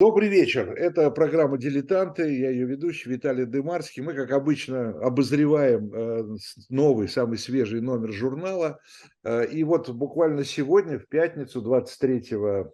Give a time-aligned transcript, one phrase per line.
[0.00, 0.74] Добрый вечер.
[0.74, 2.32] Это программа «Дилетанты».
[2.32, 4.00] Я ее ведущий Виталий Дымарский.
[4.00, 6.36] Мы, как обычно, обозреваем э,
[6.68, 8.78] новый, самый свежий номер журнала.
[9.24, 12.64] Э, и вот буквально сегодня, в пятницу, 23 э,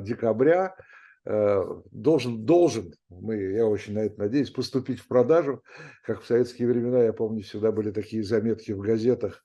[0.00, 0.74] декабря,
[1.24, 5.62] должен, должен, мы, я очень на это надеюсь, поступить в продажу.
[6.04, 9.44] Как в советские времена, я помню, всегда были такие заметки в газетах.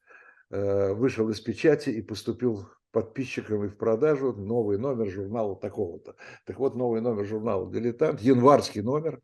[0.49, 2.67] Вышел из печати и поступил
[2.97, 6.15] подписчикам и в продажу новый номер журнала такого-то.
[6.45, 9.21] Так вот, новый номер журнала «Дилетант», январский номер,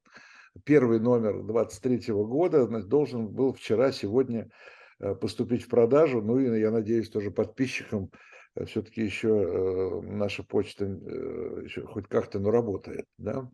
[0.64, 4.52] первый номер 23 года, должен был вчера, сегодня
[5.00, 6.22] э, поступить в продажу.
[6.22, 8.12] Ну и, я надеюсь, тоже подписчикам
[8.54, 13.08] э, все-таки еще э, наша почта еще хоть как-то, но работает.
[13.18, 13.50] Да?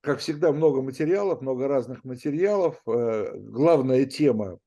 [0.00, 2.80] Как всегда, много материалов, много разных материалов.
[2.86, 4.58] Главная тема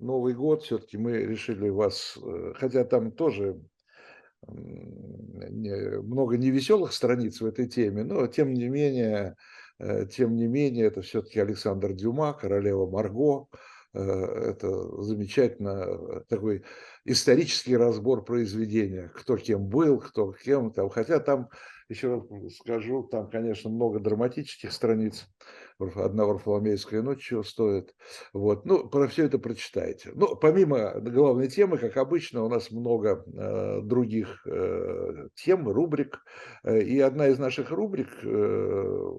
[0.00, 3.60] Новый год все-таки мы решили вас, э, хотя там тоже
[4.46, 9.36] много невеселых страниц в этой теме, но тем не менее,
[9.78, 13.48] э, тем не менее, это все-таки Александр Дюма, королева Марго,
[13.92, 16.64] э, это замечательно такой
[17.04, 21.50] исторический разбор произведения, кто кем был, кто кем там, хотя там
[21.90, 25.26] еще раз скажу, там, конечно, много драматических страниц.
[25.80, 27.94] Одна Варфоломеевская ночь чего стоит.
[28.32, 28.66] Вот.
[28.66, 30.10] Ну, про все это прочитайте.
[30.14, 36.22] Ну, помимо главной темы, как обычно, у нас много э, других э, тем, рубрик.
[36.64, 39.10] Э, и одна из наших рубрик, э,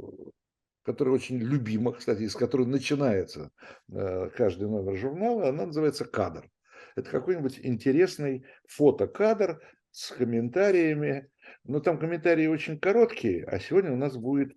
[0.83, 3.51] которая очень любима, кстати, из которой начинается
[3.91, 6.47] э, каждый номер журнала, она называется «Кадр».
[6.95, 11.31] Это какой-нибудь интересный фотокадр с комментариями
[11.63, 14.53] но там комментарии очень короткие, а сегодня у нас будет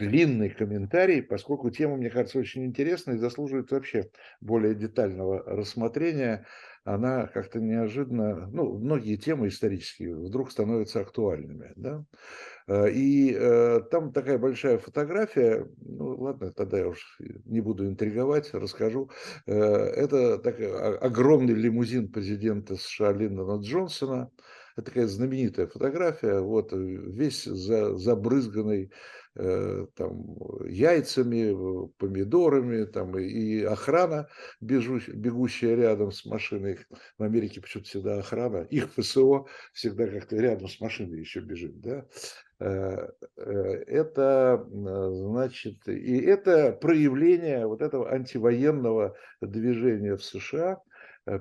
[0.00, 6.46] длинный комментарий, поскольку тема, мне кажется, очень интересная и заслуживает вообще более детального рассмотрения.
[6.84, 11.72] Она как-то неожиданно, ну, многие темы исторические вдруг становятся актуальными.
[11.76, 12.04] Да?
[12.66, 18.54] Э, и э, там такая большая фотография, ну ладно, тогда я уж не буду интриговать,
[18.54, 19.10] расскажу.
[19.46, 24.30] Э, это такой огромный лимузин президента США Линдона Джонсона,
[24.76, 28.88] это такая знаменитая фотография, вот весь за, забрызганный э,
[29.34, 30.36] там,
[30.66, 34.28] яйцами, помидорами, там, и охрана,
[34.60, 36.80] бегущая рядом с машиной.
[37.18, 41.80] В Америке почему-то всегда охрана, их ФСО всегда как-то рядом с машиной еще бежит.
[41.80, 42.06] Да?
[42.60, 43.52] Э, э,
[43.86, 50.82] это, значит, и это проявление вот этого антивоенного движения в США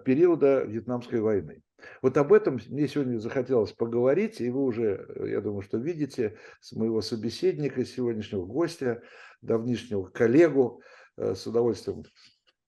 [0.06, 1.64] периода Вьетнамской войны.
[2.02, 6.38] Вот об этом мне сегодня захотелось поговорить, и вы уже, э, я думаю, что видите
[6.62, 9.02] с моего собеседника, сегодняшнего гостя,
[9.42, 10.82] давнишнего коллегу,
[11.18, 12.04] э, с удовольствием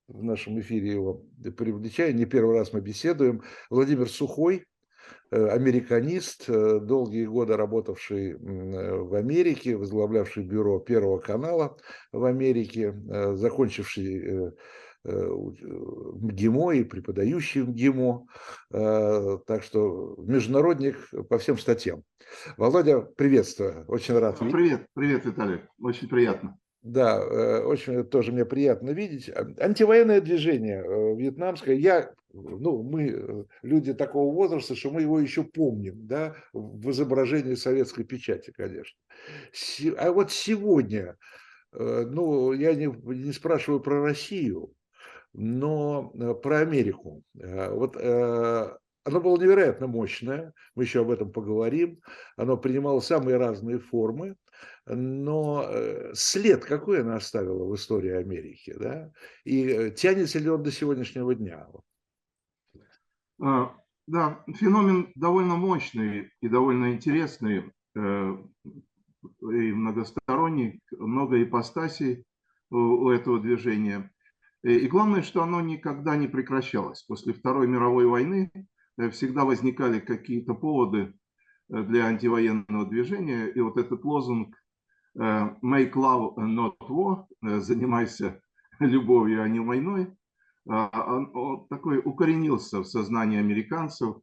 [0.07, 1.25] в нашем эфире его
[1.57, 2.15] привлечаю.
[2.15, 3.43] Не первый раз мы беседуем.
[3.69, 4.65] Владимир Сухой,
[5.31, 11.77] э, американист, долгие годы работавший в Америке, возглавлявший бюро Первого канала
[12.11, 12.93] в Америке,
[13.35, 14.51] закончивший
[15.03, 18.27] МГИМО и преподающий МГИМО,
[18.71, 20.97] э, так что международник
[21.29, 22.03] по всем статьям.
[22.57, 24.37] Володя, приветствую, очень рад.
[24.39, 26.57] Привет, привет, Виталий, очень приятно.
[26.83, 29.29] Да, э, очень тоже мне приятно видеть.
[29.59, 30.83] Антивоенное движение
[31.15, 37.55] вьетнамское, я, ну, мы люди такого возраста, что мы его еще помним, да, в изображении
[37.55, 38.97] советской печати, конечно.
[39.97, 41.17] А вот сегодня,
[41.71, 44.73] ну, я не, не спрашиваю про Россию,
[45.33, 47.23] но э, про Америку.
[47.39, 52.01] Э, вот э, оно было невероятно мощное, мы еще об этом поговорим.
[52.37, 54.35] Оно принимало самые разные формы,
[54.85, 55.67] но
[56.13, 59.11] след какой оно оставило в истории Америки, да?
[59.43, 61.67] И тянется ли он до сегодняшнего дня?
[63.41, 63.75] А,
[64.05, 72.23] да, феномен довольно мощный и довольно интересный, и многосторонний, много ипостасей
[72.69, 74.11] у этого движения.
[74.63, 77.03] Э, и главное, что оно никогда не прекращалось.
[77.03, 78.51] После Второй мировой войны
[78.97, 81.13] э, всегда возникали какие-то поводы
[81.69, 83.47] э, для антивоенного движения.
[83.47, 84.55] И вот этот лозунг
[85.13, 88.41] «Make love, not war»– «Занимайся
[88.79, 90.07] любовью, а не войной»
[90.65, 94.17] он такой укоренился в сознании американцев.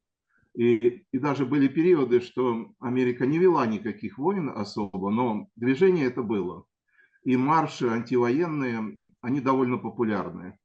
[0.55, 6.23] И, и даже были периоды, что Америка не вела никаких войн особо, но движение это
[6.23, 6.65] было.
[7.25, 10.59] И марши антивоенные они довольно популярны.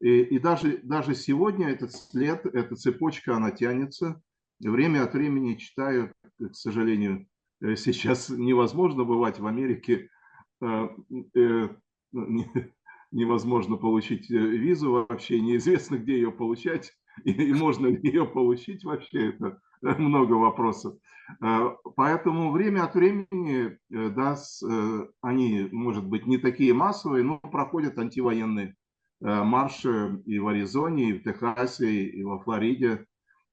[0.00, 4.20] И, и даже, даже сегодня этот след, эта цепочка, она тянется.
[4.60, 7.26] Время от времени читаю, к сожалению,
[7.62, 10.08] э, сейчас невозможно бывать в Америке,
[10.62, 10.88] э,
[11.34, 11.68] э,
[13.10, 16.92] невозможно получить визу вообще, неизвестно, где ее получать,
[17.24, 19.60] и, и можно ли ее получить вообще, это
[19.98, 20.96] много вопросов.
[21.96, 24.36] Поэтому время от времени, да,
[25.22, 28.76] они, может быть, не такие массовые, но проходят антивоенные
[29.20, 33.06] марши и в Аризоне, и в Техасе, и во Флориде.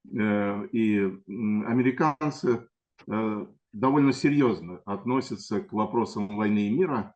[0.05, 2.67] И американцы
[3.07, 7.15] довольно серьезно относятся к вопросам войны и мира,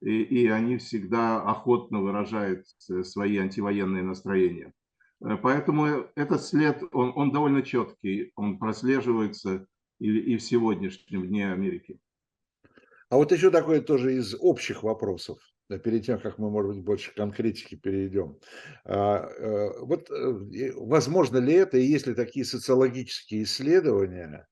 [0.00, 4.72] и, и они всегда охотно выражают свои антивоенные настроения.
[5.20, 9.66] Э, поэтому этот след, он, он довольно четкий, он прослеживается
[9.98, 11.98] и, и в сегодняшнем дне Америки.
[13.10, 15.38] А вот еще такое тоже из общих вопросов,
[15.82, 18.38] перед тем, как мы, может быть, больше к конкретике перейдем.
[18.84, 24.46] А, э, вот э, возможно ли это, и есть ли такие социологические исследования,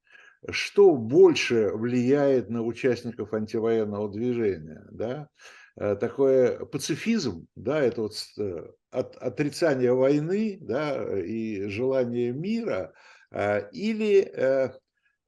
[0.51, 5.29] что больше влияет на участников антивоенного движения, да?
[5.77, 12.93] Э, такой пацифизм, да, это вот э, от, отрицание войны, да, и желание мира,
[13.31, 14.73] э, или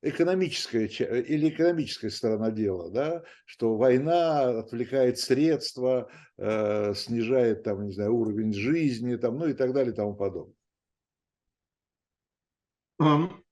[0.01, 8.53] экономическая, или экономическая сторона дела, да, что война отвлекает средства, снижает там, не знаю, уровень
[8.53, 10.55] жизни, там, ну и так далее и тому подобное.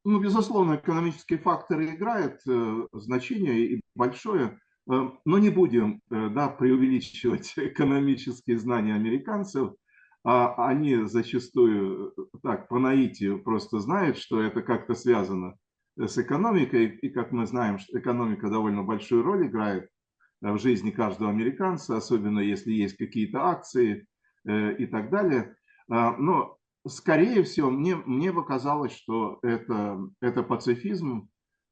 [0.07, 6.49] Ну, безусловно, экономические факторы играют э, значение и большое, э, но не будем э, да,
[6.49, 9.75] преувеличивать экономические знания американцев.
[10.29, 12.13] А они зачастую
[12.43, 15.55] так по наитию просто знают, что это как-то связано
[15.97, 16.99] с экономикой.
[17.01, 19.89] И как мы знаем, что экономика довольно большую роль играет
[20.41, 24.09] в жизни каждого американца, особенно если есть какие-то акции
[24.45, 25.55] и так далее.
[25.87, 26.57] Но
[26.89, 31.29] скорее всего, мне, мне показалось, что это, это пацифизм,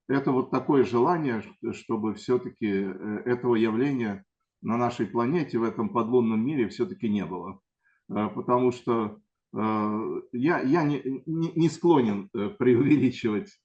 [0.08, 1.42] это вот такое желание,
[1.72, 4.24] чтобы все-таки э, этого явления
[4.62, 7.60] на нашей планете, в этом подлунном мире все-таки не было.
[8.10, 9.18] Э, потому что
[9.54, 12.28] э, я, я не, не, не склонен
[12.58, 13.58] преувеличивать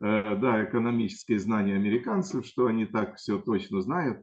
[0.00, 4.22] да, экономические знания американцев, что они так все точно знают.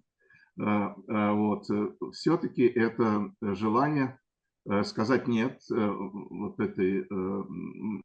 [0.55, 1.65] Вот.
[2.13, 4.17] Все-таки это желание
[4.67, 7.05] Э, сказать нет э, вот этой э,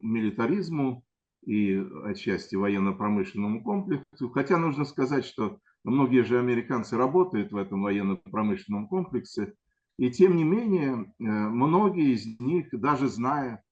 [0.00, 1.04] милитаризму
[1.44, 4.28] и отчасти военно-промышленному комплексу.
[4.28, 9.54] Хотя нужно сказать, что многие же американцы работают в этом военно-промышленном комплексе,
[10.00, 13.62] и тем не менее многие из них, даже зная,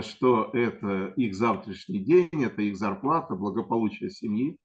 [0.00, 4.56] что это их завтрашний день, это их зарплата, благополучие семьи,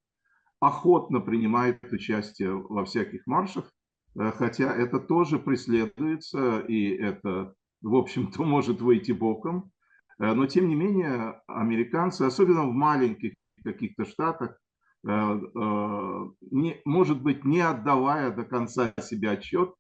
[0.60, 3.72] охотно принимают участие во всяких маршах,
[4.16, 9.72] хотя это тоже преследуется, и это в общем-то, может выйти боком.
[10.20, 14.58] Э, но, тем не менее, американцы, особенно в маленьких каких-то штатах,
[15.06, 19.74] э, э, не, может быть, не отдавая до конца себе отчет,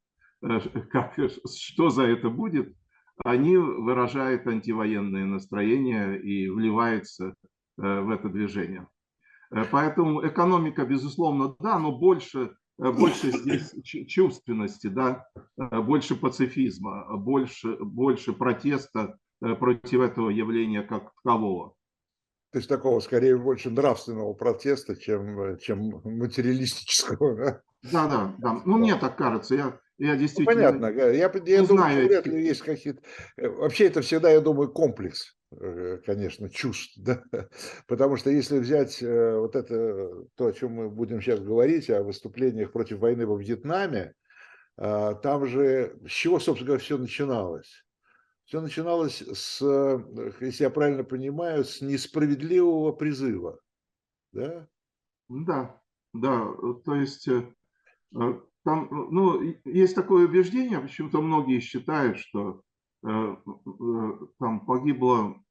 [0.91, 2.73] как, что за это будет,
[3.23, 7.33] они выражают антивоенное настроение и вливаются
[7.77, 8.87] в это движение.
[9.71, 15.25] Поэтому экономика, безусловно, да, но больше Э, больше здесь чувственности, да,
[15.57, 21.73] э, больше пацифизма, больше, больше протеста э, против этого явления как такового.
[22.51, 27.61] То есть такого скорее больше нравственного протеста, чем, чем материалистического.
[27.83, 28.35] Да, да, да.
[28.37, 28.61] да.
[28.65, 29.55] Ну, мне так кажется.
[29.55, 32.07] Я, я ну, действительно ну, понятно, я, я, думаю, знаю.
[32.07, 33.01] вряд ли есть какие-то...
[33.37, 37.23] Вообще это всегда, я думаю, комплекс Э, конечно, чувств, да?
[37.87, 42.03] потому что если взять э, вот это, то, о чем мы будем сейчас говорить, о
[42.03, 44.13] выступлениях против войны во Вьетнаме,
[44.75, 47.83] там же с чего, собственно говоря, все начиналось?
[48.43, 53.59] Все начиналось с, э, если я правильно понимаю, с несправедливого призыва,
[54.33, 54.67] да?
[55.29, 55.81] Да,
[56.13, 56.45] да,
[56.85, 57.27] то есть
[58.67, 62.61] там, ну, есть такое убеждение, почему-то многие считают, что
[63.05, 63.35] Э,
[64.39, 65.41] там погибло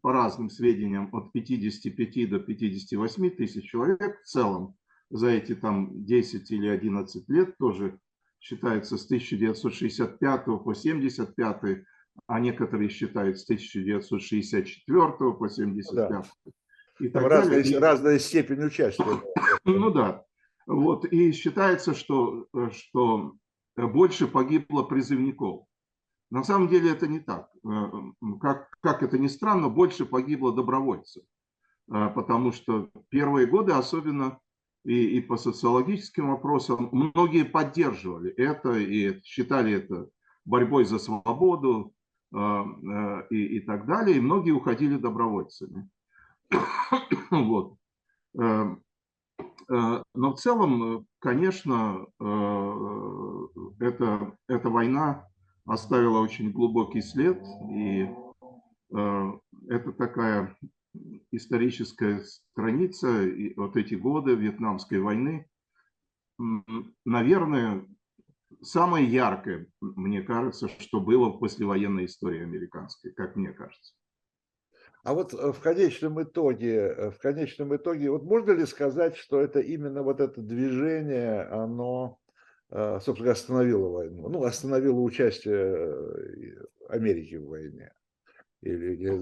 [0.00, 4.76] по разным сведениям от 55 до 58 тысяч человек в целом
[5.10, 7.98] за эти там 10 или 11 лет тоже
[8.40, 11.84] считается с 1965 по 75,
[12.26, 16.08] а некоторые считают с 1964 по 75.
[16.08, 16.22] Да.
[17.00, 17.78] И там разная, далее.
[17.78, 19.04] разная степень участия.
[19.64, 20.24] Ну да.
[20.66, 23.34] Вот, и считается, что, что
[23.76, 25.66] больше погибло призывников.
[26.30, 27.48] На самом деле это не так.
[27.64, 27.90] Э,
[28.40, 31.22] как, как это ни странно, больше погибло добровольцев.
[31.92, 34.40] Э, потому что первые годы, особенно
[34.84, 40.08] и, и по социологическим вопросам, многие поддерживали это и считали это
[40.44, 41.94] борьбой за свободу
[42.34, 42.38] э,
[43.30, 44.16] и, и так далее.
[44.16, 45.88] И многие уходили добровольцами.
[47.30, 47.76] Вот.
[49.68, 52.06] Но в целом, конечно,
[53.80, 55.28] эта, эта война
[55.66, 58.08] оставила очень глубокий след, и
[58.94, 59.32] э,
[59.68, 60.56] это такая
[61.32, 65.48] историческая страница, и вот эти годы Вьетнамской войны,
[67.04, 67.86] наверное,
[68.62, 73.94] самое яркое, мне кажется, что было в послевоенной истории американской, как мне кажется.
[75.04, 79.38] А вот э, в конечном итоге, э, в конечном итоге, вот можно ли сказать, что
[79.38, 82.18] это именно вот это движение, оно,
[82.70, 85.94] э, собственно, остановило войну, ну, остановило участие
[86.88, 87.92] Америки в войне
[88.62, 89.18] или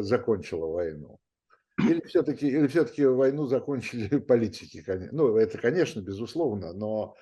[0.00, 1.20] закончило войну?
[1.78, 4.82] Или все-таки, или все-таки войну закончили политики?
[5.12, 7.14] Ну, это, конечно, безусловно, но,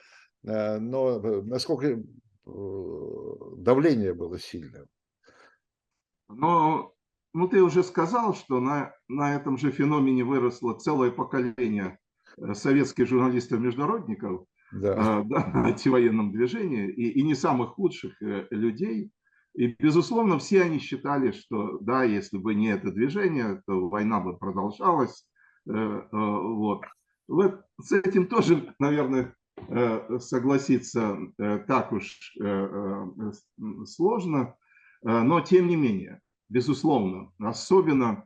[0.44, 2.00] но насколько
[2.44, 4.86] давление было сильным?
[6.28, 6.94] Но
[7.38, 11.98] ну, ты уже сказал, что на, на этом же феномене выросло целое поколение
[12.36, 15.20] э, советских журналистов-международников да.
[15.20, 19.12] э, да, антивоенном движении, и, и не самых худших э, людей.
[19.54, 24.36] И, безусловно, все они считали, что, да, если бы не это движение, то война бы
[24.36, 25.24] продолжалась.
[25.64, 26.82] Вот.
[27.28, 27.60] вот.
[27.80, 29.34] С этим тоже, наверное,
[30.18, 32.36] согласиться так уж
[33.84, 34.54] сложно,
[35.02, 37.32] но тем не менее безусловно.
[37.38, 38.24] Особенно,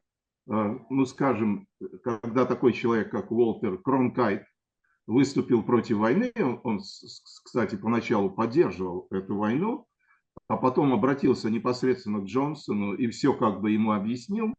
[0.51, 1.67] э, ну скажем,
[2.03, 4.45] когда такой человек, как Уолтер Кронкайт,
[5.07, 9.87] выступил против войны, он, кстати, поначалу поддерживал эту войну,
[10.49, 14.55] а потом обратился непосредственно к Джонсону и все как бы ему объяснил.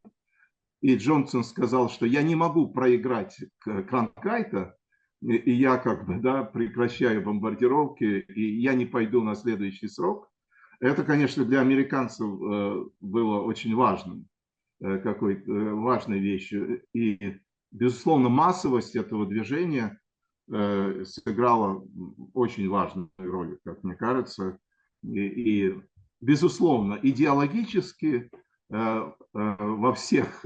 [0.82, 4.76] И Джонсон сказал, что я не могу проиграть Кронкайта,
[5.22, 10.30] и я как бы да, прекращаю бомбардировки, и я не пойду на следующий срок.
[10.80, 14.28] Это, конечно, для американцев э, было очень важным,
[14.82, 16.84] э, какой-то э, важной вещью.
[16.94, 17.40] И,
[17.72, 20.00] безусловно, массовость этого движения
[20.46, 21.88] сыграла
[22.34, 24.60] очень важную роль, как мне кажется.
[25.02, 25.82] И, и
[26.20, 28.30] безусловно, идеологически
[28.68, 30.46] во всех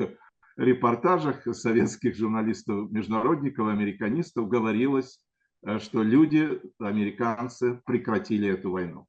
[0.56, 5.20] репортажах советских журналистов, международников, американистов говорилось,
[5.80, 9.08] что люди, американцы, прекратили эту войну.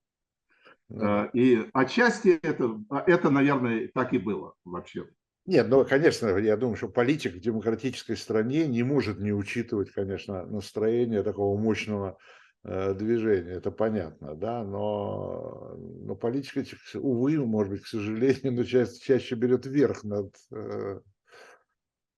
[0.91, 5.07] Э, и отчасти это, это, наверное, так и было вообще.
[5.47, 10.45] Нет, ну, конечно, я думаю, что политик в демократической стране не может не учитывать, конечно,
[10.45, 12.19] настроение такого мощного
[12.65, 16.63] э, движения, это понятно, да, но, но политика,
[16.99, 21.01] увы, может быть, к сожалению, но чаще, чаще берет верх над э,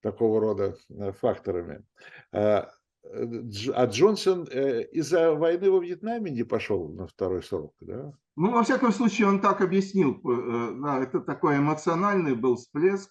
[0.02, 1.84] такого рода э, факторами.
[3.04, 3.24] Э,
[3.74, 8.12] а Джонсон э, из-за войны во Вьетнаме не пошел на второй срок, да?
[8.36, 10.20] Ну, во всяком случае, он так объяснил.
[10.24, 13.10] Э, да, это такой эмоциональный был всплеск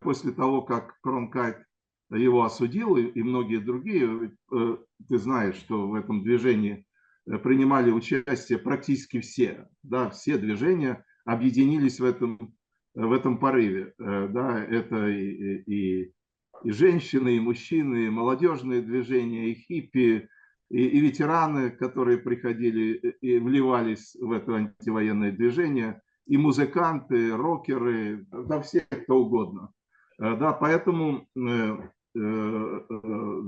[0.00, 1.58] после того, как Кронкайт
[2.10, 4.34] его осудил и многие другие.
[4.50, 6.86] Ты знаешь, что в этом движении
[7.26, 9.68] принимали участие практически все.
[9.82, 12.56] Да, все движения объединились в этом,
[12.94, 13.92] в этом порыве.
[13.98, 16.14] Да, это и, и
[16.64, 20.28] и женщины, и мужчины, и молодежные движения, и хиппи,
[20.70, 28.60] и, и ветераны, которые приходили и вливались в это антивоенное движение, и музыканты, рокеры, да
[28.60, 29.72] все кто угодно.
[30.20, 31.78] Э, да, поэтому э,
[32.14, 32.80] э,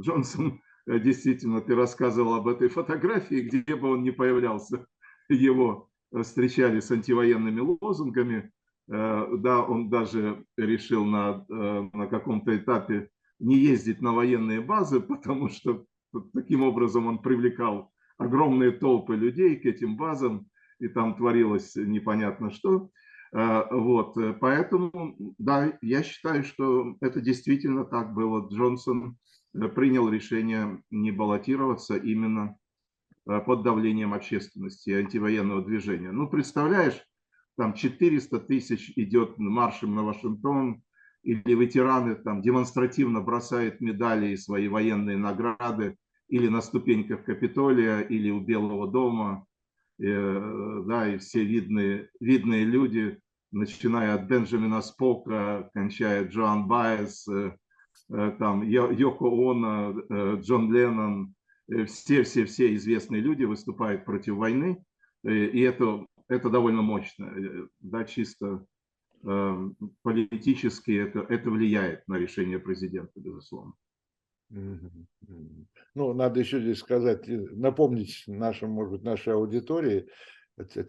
[0.00, 4.87] Джонсон, действительно, ты рассказывал об этой фотографии, где бы он ни появлялся,
[5.29, 5.90] его
[6.23, 8.60] встречали с антивоенными лозунгами, Э,
[8.90, 15.49] да, он даже решил на, э, на каком-то этапе не ездить на военные базы, потому
[15.49, 15.85] что
[16.35, 20.47] таким образом он привлекал огромные толпы людей к этим базам,
[20.80, 22.90] и там творилось непонятно что.
[23.32, 28.49] Э, вот, поэтому, да, я считаю, что это действительно так было.
[28.49, 29.16] Джонсон
[29.52, 32.56] принял решение не баллотироваться именно
[33.25, 36.11] под давлением общественности и антивоенного движения.
[36.11, 37.04] Ну, представляешь,
[37.57, 40.83] там 400 тысяч идет маршем на Вашингтон,
[41.23, 45.97] или ветераны там демонстративно бросают медали и свои военные награды
[46.28, 49.45] или на ступеньках Капитолия, или у Белого дома,
[49.99, 53.19] э, да, и все видные, видные люди,
[53.52, 57.57] начиная от Бенджамина Спока, кончая Джоан Байес, э,
[58.11, 61.35] э, там Йоко Оно, э, Джон Леннон,
[61.87, 64.83] все-все-все известные люди выступают против войны,
[65.23, 68.64] и это это довольно мощно, э, да, чисто
[69.25, 69.68] э,
[70.02, 73.75] политически это, это влияет на решение президента, безусловно.
[74.49, 80.08] Ну, надо еще здесь сказать, напомнить нашим, может быть, нашей аудитории,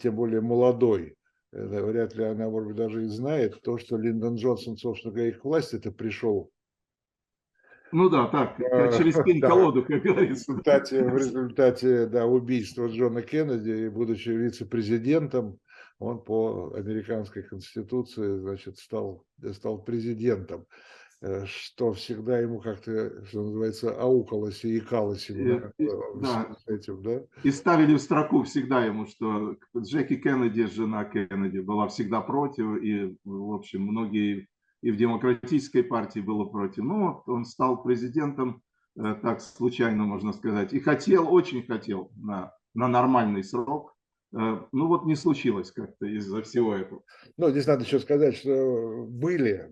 [0.02, 1.16] тем более молодой,
[1.52, 5.44] вряд ли она, может быть, даже и знает, то, что Линдон Джонсон, собственно говоря, к
[5.44, 6.50] власти это пришел
[7.92, 10.52] ну да, так, а, через пень-колоду, как говорится.
[10.52, 15.60] В результате, в результате да, убийства Джона Кеннеди, будучи вице-президентом,
[16.00, 20.66] он по американской конституции значит, стал, стал президентом.
[21.22, 26.56] э, что всегда ему как-то, что называется, аукалось и икалось ему, И, и, да.
[26.58, 27.22] с этим, да?
[27.44, 33.16] И ставили в строку всегда ему, что Джеки Кеннеди, жена Кеннеди, была всегда против, и,
[33.24, 34.48] в общем, многие
[34.82, 36.84] и в демократической партии было против.
[36.84, 38.62] Но вот он стал президентом
[38.98, 43.96] э, так случайно, можно сказать, и хотел, очень хотел на, на нормальный срок,
[44.34, 47.04] Э, ну вот не случилось как-то из-за всего этого.
[47.38, 49.72] Ну, здесь надо еще сказать, что были,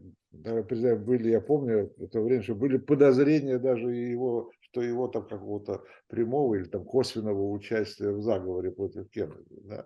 [0.68, 5.84] признаем, были, я помню это время, что были подозрения даже его, что его там какого-то
[6.08, 9.62] прямого или там косвенного участия в заговоре против Кеннеди.
[9.64, 9.86] Да.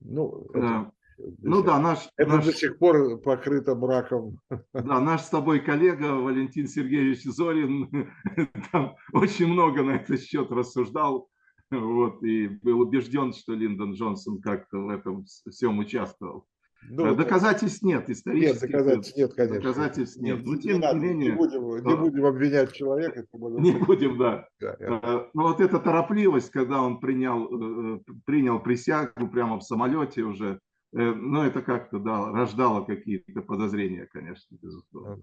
[0.00, 4.38] Ну, это, ну да, наш, это наш, до сих пор покрыто мраком.
[4.72, 8.10] Да, наш с тобой коллега Валентин Сергеевич Зорин
[8.72, 11.28] там очень много на этот счет рассуждал
[11.70, 16.46] вот, и был убежден, что Линдон Джонсон как-то в этом всем участвовал.
[16.88, 18.62] Ну, э, доказательств нет, исторических.
[18.62, 19.60] Нет, доказательств нет, конечно.
[19.60, 20.44] Доказательств нет.
[20.44, 21.30] Но тем не, не менее...
[21.32, 23.24] Не будем, не будем обвинять человека.
[23.32, 24.46] Не будем, да.
[24.60, 25.00] да я...
[25.02, 30.60] Э, но вот эта торопливость, когда он принял, э, принял присягу прямо в самолете уже,
[30.96, 35.18] ну, это как-то, да, рождало какие-то подозрения, конечно, безусловно.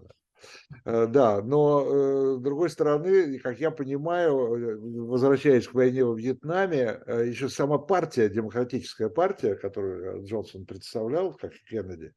[0.70, 1.04] Ну, да.
[1.04, 6.14] Э, да, но э, с другой стороны, как я понимаю, э, возвращаясь к войне во
[6.14, 12.12] Вьетнаме, еще сама партия, демократическая партия, которую Джонсон представлял, как и Кеннеди,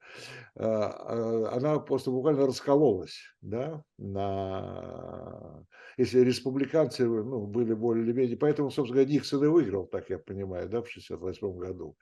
[0.56, 5.64] она просто буквально раскололась, да, на...
[5.98, 8.38] Если республиканцы ну, были более или менее...
[8.38, 11.96] Поэтому, собственно говоря, Никсон и выиграл, так я понимаю, да, в 68 году.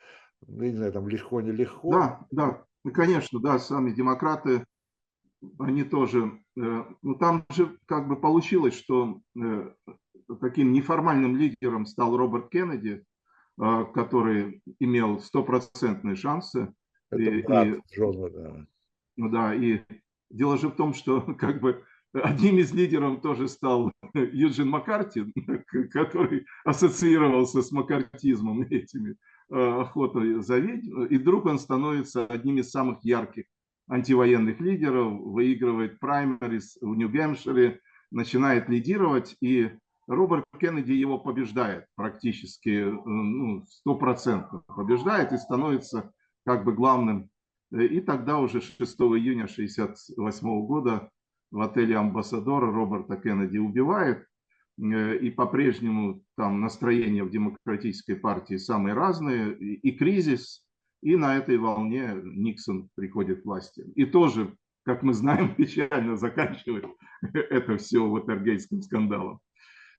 [0.47, 1.91] Ну, не знаю, там легко, не легко.
[1.91, 4.65] Да, да, конечно, да, сами демократы
[5.59, 9.71] они тоже, э, ну там же как бы получилось, что э,
[10.41, 13.03] таким неформальным лидером стал Роберт Кеннеди,
[13.61, 16.73] э, который имел стопроцентные шансы.
[17.11, 18.65] Это и, брат и, Джона, да.
[19.17, 19.81] Ну да, и
[20.29, 21.83] дело же в том, что как бы
[22.13, 25.25] одним из лидеров тоже стал Юджин Маккарти,
[25.91, 29.15] который ассоциировался с маккартизмом этими
[29.47, 33.45] охотой за ведьм, и вдруг он становится одним из самых ярких
[33.87, 37.79] антивоенных лидеров, выигрывает праймерис в Нью-Гэмпшире,
[38.11, 39.71] начинает лидировать, и
[40.07, 46.11] Роберт Кеннеди его побеждает практически, ну, стопроцентно побеждает и становится
[46.45, 47.29] как бы главным.
[47.71, 51.09] И тогда уже 6 июня 1968 года
[51.51, 54.25] в отеле «Амбассадор» Роберта Кеннеди убивает.
[54.77, 59.55] И по-прежнему там настроения в демократической партии самые разные.
[59.57, 60.64] И кризис,
[61.05, 63.85] и на этой волне Никсон приходит к власти.
[63.93, 66.87] И тоже, как мы знаем, печально заканчивает
[67.33, 69.39] это все ватергейским скандалом.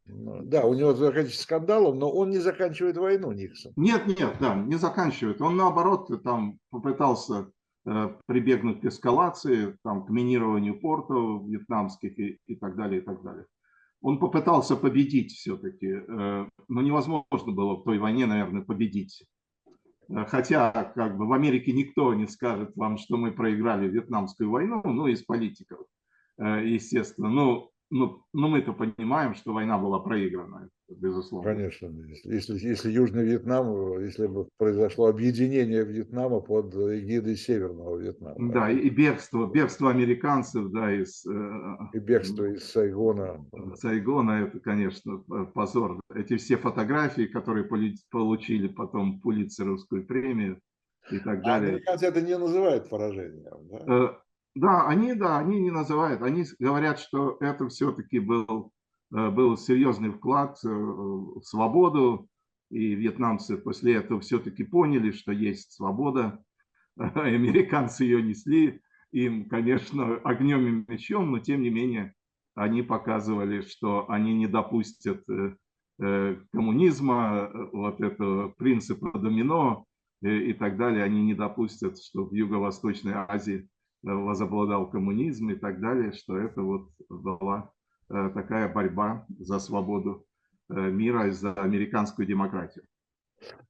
[0.07, 3.73] Ну, да, у него заканчивается скандалом, но он не заканчивает войну, Никсон.
[3.77, 5.41] Нет, нет, да, не заканчивает.
[5.41, 7.53] Он наоборот там попытался
[7.87, 13.23] э, прибегнуть к эскалации, там, к минированию портов вьетнамских и, и так далее, и так
[13.23, 13.47] далее.
[14.01, 19.25] Он попытался победить все-таки, э, но невозможно было в той войне, наверное, победить
[20.29, 25.07] хотя как бы в Америке никто не скажет вам, что мы проиграли Вьетнамскую войну, ну,
[25.07, 25.81] из политиков,
[26.39, 27.29] э, естественно.
[27.29, 31.55] Но ну, ну мы-то понимаем, что война была проиграна, безусловно.
[31.55, 31.87] Конечно.
[32.25, 38.53] Если, если Южный Вьетнам, если бы произошло объединение Вьетнама под эгидой Северного Вьетнама.
[38.53, 41.25] Да, и бегство, бегство американцев, да, из...
[41.27, 43.47] Э, и бегство из Сайгона.
[43.75, 45.19] Сайгона, это, конечно,
[45.55, 46.01] позор.
[46.15, 47.65] Эти все фотографии, которые
[48.11, 50.61] получили потом Пулитцеровскую премию
[51.11, 51.71] и так а далее.
[51.71, 54.19] Американцы это не называют поражением, да?
[54.57, 58.73] Да, они, да, они не называют, они говорят, что это все-таки был,
[59.15, 62.27] э, был серьезный вклад э, в свободу,
[62.71, 66.43] и вьетнамцы после этого все-таки поняли, что есть свобода,
[66.97, 68.81] американцы ее несли,
[69.13, 72.15] им, конечно, огнем и мечом, но тем не менее
[72.55, 79.85] они показывали, что они не допустят э, коммунизма, вот этого принципа домино
[80.23, 83.69] и так далее, они не допустят, что в Юго-Восточной Азии
[84.15, 87.73] возобладал коммунизм и так далее, что это вот была
[88.09, 90.27] э, такая борьба за свободу
[90.69, 92.85] э, мира и за американскую демократию.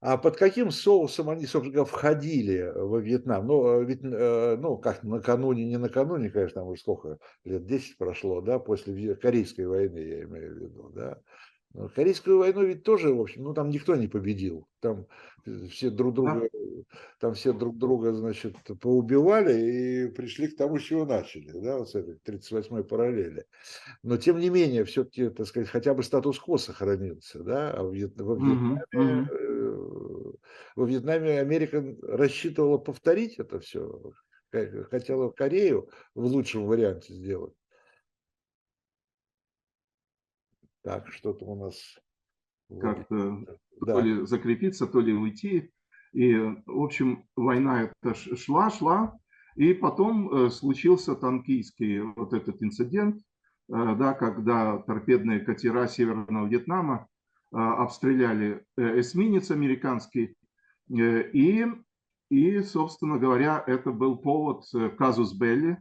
[0.00, 3.46] А под каким соусом они, собственно говоря, входили во Вьетнам?
[3.46, 8.40] Ну, э, ведь, ну, как накануне, не накануне, конечно, там уже сколько, лет 10 прошло,
[8.40, 11.18] да, после Корейской войны, я имею в виду, да.
[11.94, 14.66] Корейскую войну ведь тоже, в общем, ну там никто не победил.
[14.80, 15.06] Там
[15.44, 16.48] э, все друг друга,
[17.20, 21.90] там все друг друга, значит, поубивали и пришли к тому, с чего начали, да, вот
[21.90, 23.44] с этой 38-й параллели.
[24.02, 28.82] Но тем не менее, все-таки, так сказать, хотя бы статус-кво сохранился, да, а во Вьетнаме,
[28.94, 30.38] mm -hmm.
[30.76, 34.12] во Вьетнаме Америка рассчитывала повторить это все,
[34.90, 37.54] хотела Корею в лучшем варианте сделать.
[40.86, 41.98] Так, что-то у нас...
[42.80, 43.44] Как-то
[43.80, 43.94] да.
[43.94, 45.72] то ли закрепиться, то ли уйти.
[46.12, 49.18] И, в общем, война это шла, шла.
[49.56, 57.08] И потом э, случился танкийский вот этот инцидент, э, да, когда торпедные катера Северного Вьетнама
[57.52, 60.36] э, обстреляли эсминец американский.
[60.88, 61.66] И,
[62.30, 64.64] и, собственно говоря, это был повод
[64.96, 65.78] казус Белли.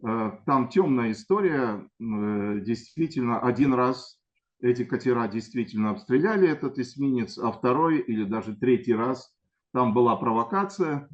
[0.00, 1.88] Там темная история.
[2.00, 4.19] Действительно, один раз
[4.60, 9.32] эти катера действительно обстреляли этот эсминец, а второй или даже третий раз
[9.72, 11.08] там была провокация,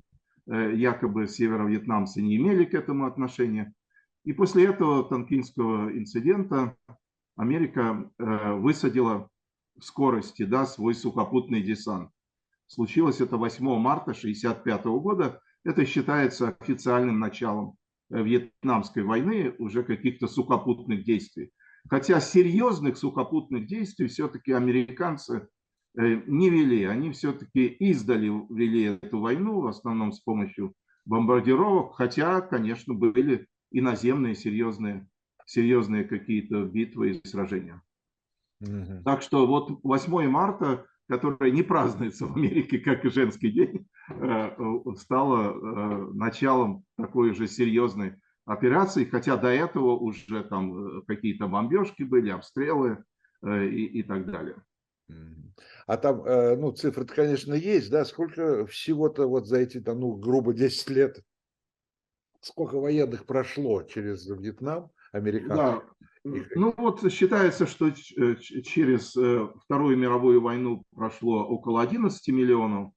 [0.46, 3.72] э, якобы северо-вьетнамцы не имели к этому отношения.
[4.24, 6.76] И после этого танкинского инцидента
[7.36, 9.28] Америка э, высадила
[9.78, 12.10] в скорости да, свой сухопутный десант.
[12.66, 15.40] Случилось это 8 марта 1965 года.
[15.64, 17.76] Это считается официальным началом
[18.10, 21.52] э, Вьетнамской войны, уже каких-то сухопутных действий.
[21.88, 25.48] Хотя серьезных сухопутных действий все-таки американцы
[25.98, 26.84] э, не вели.
[26.84, 33.80] Они все-таки издали вели эту войну, в основном с помощью бомбардировок, хотя, конечно, были и
[33.80, 35.06] наземные серьезные,
[35.46, 37.82] серьезные какие-то битвы и сражения.
[38.60, 39.02] Угу.
[39.04, 44.50] Так что вот 8 марта, которое не празднуется в Америке, как и женский день, э,
[44.96, 52.04] стало э, началом такой же серьезной операций, хотя до этого уже там э, какие-то бомбежки
[52.04, 53.04] были, обстрелы
[53.42, 54.56] э, и, и так далее.
[55.86, 58.04] А там, э, ну, цифры конечно, есть, да?
[58.04, 61.20] Сколько всего-то вот за эти, там, ну, грубо 10 лет,
[62.40, 65.84] сколько военных прошло через Вьетнам, американцев?
[66.24, 66.40] Да.
[66.56, 69.10] Ну, вот считается, что через
[69.64, 72.92] Вторую мировую войну прошло около 11 миллионов,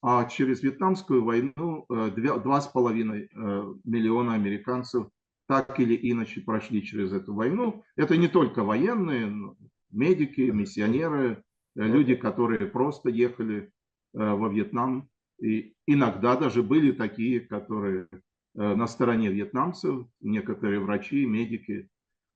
[0.00, 5.08] а через Вьетнамскую войну 2,5 э, э, миллиона американцев
[5.46, 7.82] так или иначе прошли через эту войну.
[7.96, 9.56] Это не только военные,
[9.90, 11.42] медики, миссионеры,
[11.74, 13.70] э, люди, которые просто ехали
[14.14, 15.08] во Вьетнам.
[15.38, 18.08] И иногда даже были такие, которые
[18.54, 21.90] на стороне вьетнамцев, некоторые врачи, медики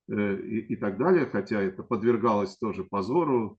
[0.07, 3.59] и, и так далее, хотя это подвергалось тоже позору,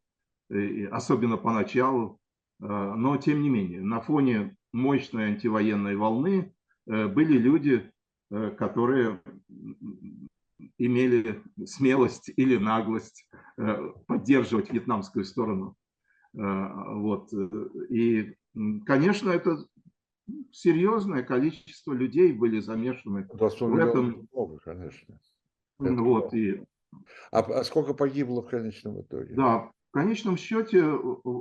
[0.91, 2.21] особенно поначалу.
[2.61, 6.53] Э, но тем не менее, на фоне мощной антивоенной волны
[6.87, 7.91] э, были люди,
[8.31, 9.21] э, которые
[10.77, 13.27] имели смелость или наглость
[14.07, 15.75] поддерживать вьетнамскую сторону.
[16.33, 17.31] Вот.
[17.89, 18.35] И,
[18.85, 19.57] конечно, это
[20.51, 24.27] серьезное количество людей были замешаны в этом.
[24.31, 25.19] Много, конечно.
[25.79, 26.63] Это вот, и...
[27.31, 29.35] а, а сколько погибло в конечном итоге?
[29.35, 30.97] Да, в конечном счете э,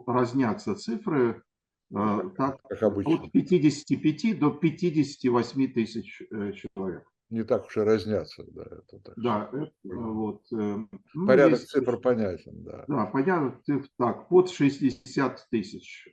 [0.07, 1.43] разнятся цифры
[1.91, 7.03] э, так, как от 55 до 58 тысяч э, человек.
[7.31, 8.65] Не так уж и разнятся, да.
[8.65, 9.15] Это так.
[9.17, 10.43] Да, это, вот.
[10.51, 10.87] Ну,
[11.27, 12.85] порядок есть, цифр понятен, да.
[12.89, 16.09] Да, порядок цифр так, под 60 тысяч.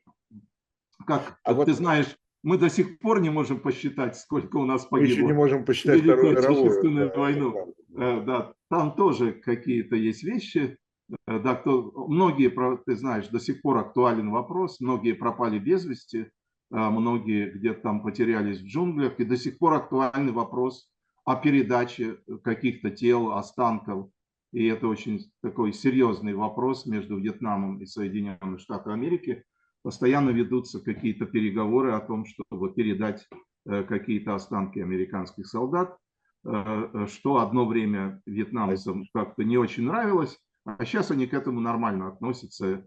[1.05, 1.65] Как, а вот...
[1.65, 5.09] ты знаешь, мы до сих пор не можем посчитать, сколько у нас погибло.
[5.09, 7.75] Мы еще не можем посчитать Великую Отечественную да, войну.
[7.89, 10.78] Да, там тоже какие-то есть вещи,
[11.27, 12.49] да, кто, многие,
[12.85, 16.31] ты знаешь, до сих пор актуален вопрос, многие пропали без вести,
[16.71, 20.89] а многие где-то там потерялись в джунглях, и до сих пор актуальный вопрос
[21.25, 24.09] о передаче каких-то тел, останков.
[24.51, 29.43] И это очень такой серьезный вопрос между Вьетнамом и Соединенными Штатами Америки.
[29.83, 33.27] Постоянно ведутся какие-то переговоры о том, чтобы передать
[33.65, 35.95] э, какие-то останки американских солдат,
[36.43, 42.09] э, что одно время вьетнамцам как-то не очень нравилось, а сейчас они к этому нормально
[42.09, 42.83] относятся, э,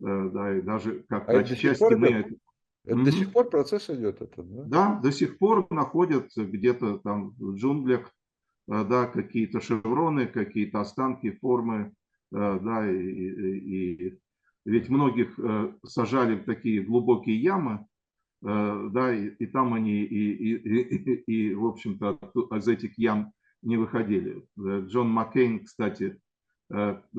[0.00, 2.08] да, и даже как а отчасти мы...
[2.08, 2.34] Это,
[2.84, 4.62] это до сих пор процесс идет этот, да?
[4.64, 8.12] Да, до сих пор находят где-то там в джунглях,
[8.68, 11.92] э, да, какие-то шевроны, какие-то останки, формы,
[12.32, 14.18] э, да, и, и, и
[14.64, 15.38] ведь многих
[15.84, 17.86] сажали в такие глубокие ямы,
[18.42, 22.18] да, и, и там они и, и, и, и в общем-то,
[22.56, 24.44] из этих ям не выходили.
[24.58, 26.20] Джон Маккейн, кстати,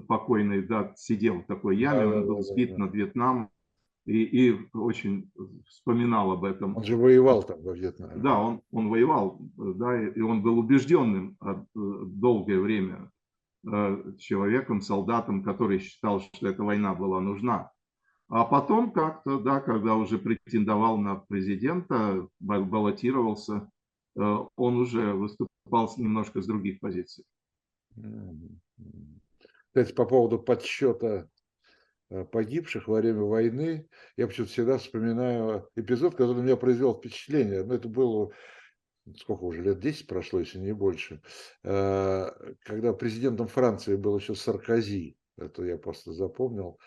[0.08, 3.50] покойный да, сидел в такой яме, да, он был сбит да, над Вьетнамом
[4.08, 5.30] и, и очень
[5.68, 6.78] вспоминал об этом.
[6.78, 8.16] Он же воевал там во Вьетнаме.
[8.16, 13.12] Да, он, он воевал, да, и он был убежденным от, долгое время
[13.70, 17.72] э, человеком, солдатом, который считал, что эта война была нужна.
[18.30, 23.70] А потом как-то, да, когда уже претендовал на президента, баллотировался,
[24.18, 27.26] э, он уже выступал немножко с других позиций.
[29.78, 31.30] Кстати, по поводу подсчета
[32.10, 37.62] э, погибших во время войны, я почему-то всегда вспоминаю эпизод, который меня произвел впечатление.
[37.62, 38.32] Но ну, это было
[39.20, 41.22] сколько уже лет 10 прошло, если не больше,
[41.64, 42.30] э,
[42.64, 46.80] когда президентом Франции был еще Саркози, это я просто запомнил,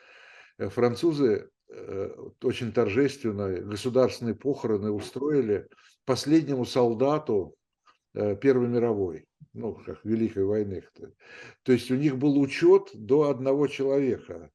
[0.58, 2.10] э, французы э,
[2.42, 5.68] очень торжественно государственные похороны устроили
[6.06, 7.54] последнему солдату
[8.12, 10.82] Первой мировой, ну, как Великой войны.
[11.62, 14.50] То есть у них был учет до одного человека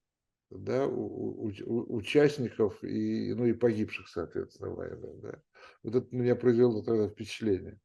[0.57, 5.09] да, у, у, участников и, ну, и погибших, соответственно, войны.
[5.21, 5.39] Да.
[5.83, 7.79] Вот это меня произвело тогда впечатление.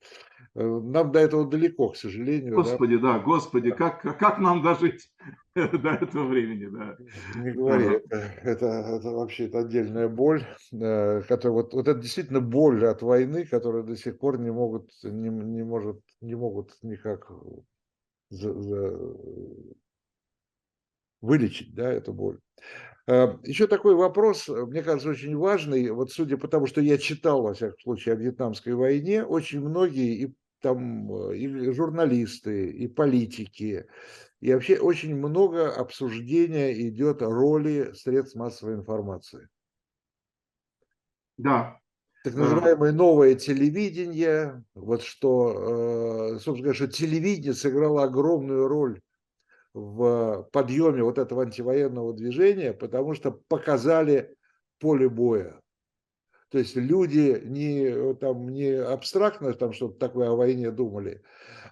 [0.55, 2.55] Э, нам до этого далеко, к сожалению.
[2.55, 5.13] Господи, да, да Господи, как, как нам дожить
[5.55, 6.97] до этого времени, да.
[7.37, 7.97] Не говори, ага.
[7.97, 13.03] это, это, это вообще это отдельная боль, э, которая вот, вот это действительно боль от
[13.03, 17.31] войны, которая до сих пор не могут, не, не может, не могут никак
[18.31, 18.99] за, за,
[21.21, 22.39] вылечить, да, эту боль.
[23.07, 25.91] Э, Еще такой вопрос, э, мне кажется, очень важный.
[25.91, 30.15] Вот судя по тому, что я читал, во всяком случае, о Вьетнамской войне, очень многие
[30.15, 33.87] и там э, и журналисты, и политики,
[34.41, 39.49] и вообще очень много обсуждения идет роли средств массовой информации.
[41.37, 41.79] Да.
[42.23, 49.01] Так называемое новое телевидение, вот что, собственно говоря, что телевидение сыграло огромную роль
[49.73, 54.35] в подъеме вот этого антивоенного движения, потому что показали
[54.79, 55.61] поле боя.
[56.51, 61.23] То есть люди не, там, не абстрактно там что-то такое о войне думали,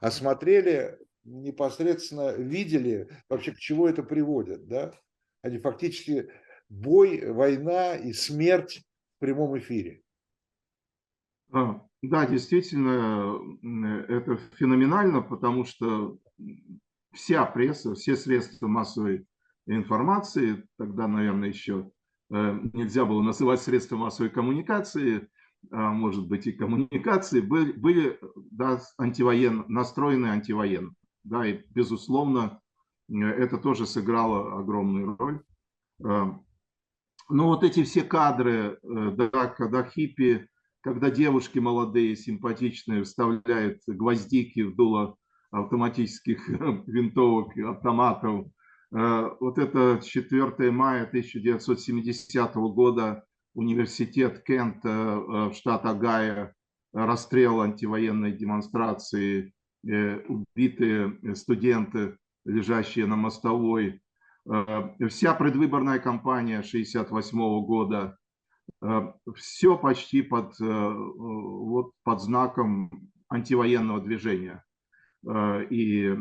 [0.00, 4.68] а смотрели непосредственно, видели вообще, к чему это приводит.
[4.68, 4.94] Да?
[5.42, 6.30] Они фактически
[6.68, 8.84] бой, война и смерть
[9.16, 10.02] в прямом эфире.
[11.50, 13.40] А, да, действительно,
[14.08, 16.18] это феноменально, потому что
[17.12, 19.26] вся пресса, все средства массовой
[19.66, 21.90] информации, тогда, наверное, еще
[22.30, 25.28] э, нельзя было называть средства массовой коммуникации,
[25.70, 28.18] а может быть и коммуникации, были, были
[28.50, 30.94] да, антивоен, настроены антивоенно.
[31.24, 32.60] Да, и, безусловно,
[33.08, 35.42] это тоже сыграло огромную роль.
[36.04, 36.32] Э,
[37.30, 40.48] но вот эти все кадры, э, да, когда хиппи,
[40.80, 45.16] когда девушки молодые, симпатичные вставляют гвоздики в дуло
[45.50, 46.48] автоматических
[46.86, 48.46] винтовок, автоматов.
[48.94, 56.52] Э, вот это 4 мая 1970 года университет Кента э, в штат Огайо,
[56.92, 59.52] расстрел антивоенной демонстрации,
[59.86, 64.00] э, убитые студенты, лежащие на мостовой.
[65.10, 68.16] Вся предвыборная кампания 1968 года,
[69.34, 74.64] все почти под, вот, под знаком антивоенного движения.
[75.26, 76.16] Э, и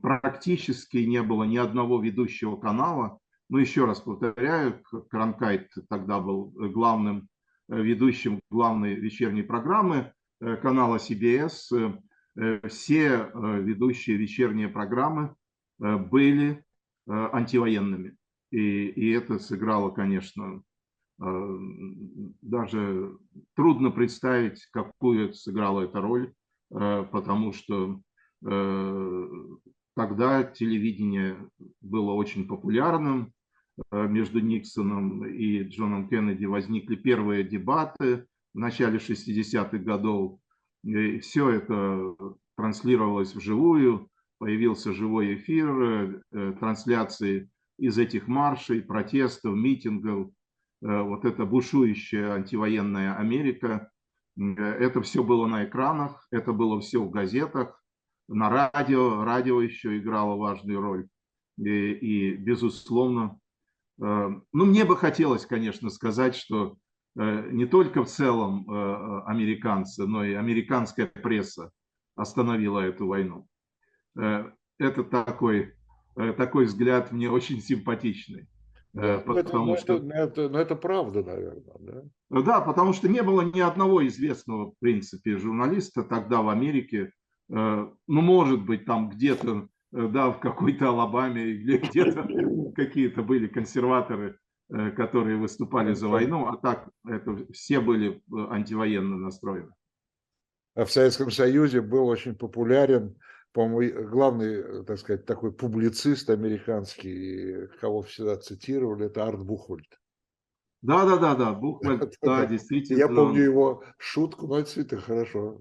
[0.00, 3.18] практически не было ни одного ведущего канала.
[3.48, 7.28] Но еще раз повторяю, Кранкайт тогда был главным
[7.68, 12.00] э, ведущим главной вечерней программы э, канала CBS.
[12.68, 15.34] Все ведущие вечерние программы
[15.78, 16.62] были
[17.06, 18.14] антивоенными.
[18.50, 20.62] И, и это сыграло, конечно,
[21.18, 23.16] даже
[23.54, 26.34] трудно представить, какую сыграла эта роль,
[26.68, 28.02] потому что
[29.96, 31.36] тогда телевидение
[31.80, 33.32] было очень популярным.
[33.90, 40.38] Э, между Никсоном и Джоном Кеннеди возникли первые дебаты в начале 60-х годов.
[40.84, 42.14] И все это
[42.56, 50.30] транслировалось вживую, появился живой эфир, э, трансляции из этих маршей, протестов, митингов.
[50.82, 53.90] Вот эта бушующая антивоенная Америка.
[54.36, 57.82] Это все было на экранах, это было все в газетах
[58.28, 61.08] на радио, радио еще играло важную роль.
[61.58, 63.38] И, и безусловно,
[64.00, 66.76] э, ну, мне бы хотелось, конечно, сказать, что
[67.18, 71.70] э, не только в целом э, американцы, но и американская пресса
[72.14, 73.46] остановила эту войну.
[74.78, 75.74] Это такой,
[76.14, 78.48] такой взгляд мне очень симпатичный.
[78.94, 79.96] Да, ну, потому это, что...
[79.96, 82.10] это, это, это правда, наверное.
[82.30, 82.40] Да?
[82.40, 87.12] да, потому что не было ни одного известного, в принципе, журналиста тогда в Америке,
[87.48, 92.26] ну, может быть, там где-то, э, да, в какой-то Алабаме или где-то
[92.74, 99.72] какие-то были консерваторы, э, которые выступали за войну, а так это все были антивоенно настроены.
[100.74, 103.16] А в Советском Союзе был очень популярен,
[103.52, 109.86] по-моему, главный, так сказать, такой публицист американский, кого всегда цитировали, это Арт Бухольд.
[110.88, 112.98] Да, да, да, да, Бухольд, да, действительно.
[112.98, 115.58] Я помню его шутку, но это действительно хорошо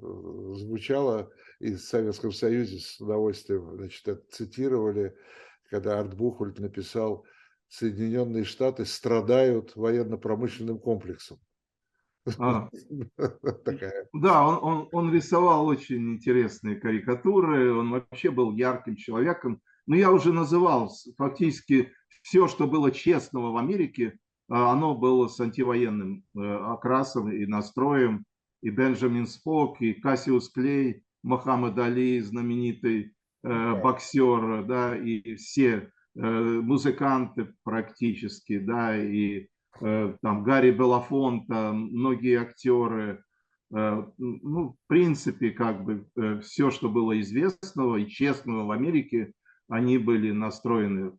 [0.53, 5.15] звучало и в Советском Союзе с удовольствием значит, это цитировали,
[5.69, 7.25] когда Арт Бухольд написал
[7.69, 11.39] «Соединенные Штаты страдают военно-промышленным комплексом».
[12.37, 12.69] А,
[14.13, 19.61] да, он, он, он рисовал очень интересные карикатуры, он вообще был ярким человеком.
[19.87, 21.91] Но я уже называл фактически
[22.23, 28.25] все, что было честного в Америке, оно было с антивоенным э, окрасом и настроем.
[28.61, 36.19] И Бенджамин Спок, и Кассиус Клей, Мохаммед Али, знаменитый э, боксер, да, и все э,
[36.19, 39.47] музыканты практически, да, и
[39.81, 43.23] Э, там Гарри Белафонта, многие актеры,
[43.71, 46.05] ну, в принципе, как бы
[46.43, 49.33] все, что было известного и честного в Америке,
[49.67, 51.17] они были настроены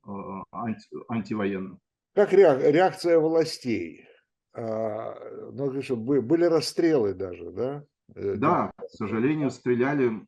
[0.53, 1.77] анти, антивоенно.
[2.17, 4.07] Как реакция властей?
[4.55, 5.15] А,
[5.53, 7.85] ну, были расстрелы даже, да?
[8.09, 10.27] Да, к сожалению, стреляли,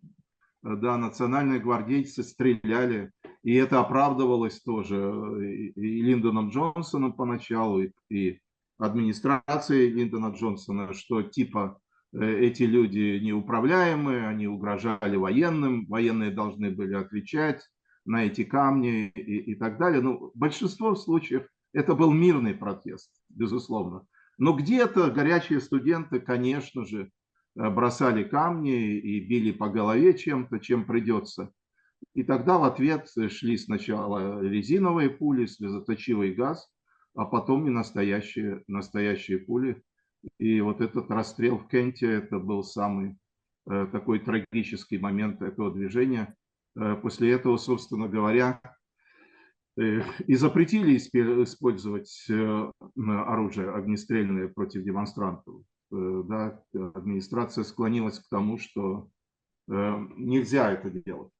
[0.63, 3.11] да, национальные гвардейцы стреляли
[3.43, 8.41] и это оправдывалось тоже и Линдоном Джонсоном поначалу, и, и
[8.77, 11.81] администрацией Линдона Джонсона, что типа
[12.13, 17.63] э, эти люди неуправляемые, они угрожали военным, военные должны были отвечать
[18.05, 20.03] на эти камни и, и так далее.
[20.03, 24.07] Ну, большинство случаев это был мирный протест, безусловно.
[24.39, 27.11] Но где-то горячие студенты, конечно же,
[27.57, 31.53] э, бросали камни и били по голове чем-то, чем придется.
[32.15, 36.69] И тогда в ответ шли сначала резиновые пули, слезоточивый газ,
[37.15, 39.83] а потом и настоящие, настоящие пули.
[40.39, 43.19] И вот этот расстрел в Кенте, это был самый
[43.69, 46.37] э, такой трагический момент этого движения.
[46.77, 48.61] Э, после этого, собственно говоря,
[49.79, 55.63] и запретили использовать э, оружие огнестрельное против демонстрантов.
[55.93, 56.63] Э, да,
[56.95, 59.09] администрация склонилась к тому, что
[59.69, 61.33] э, нельзя это делать.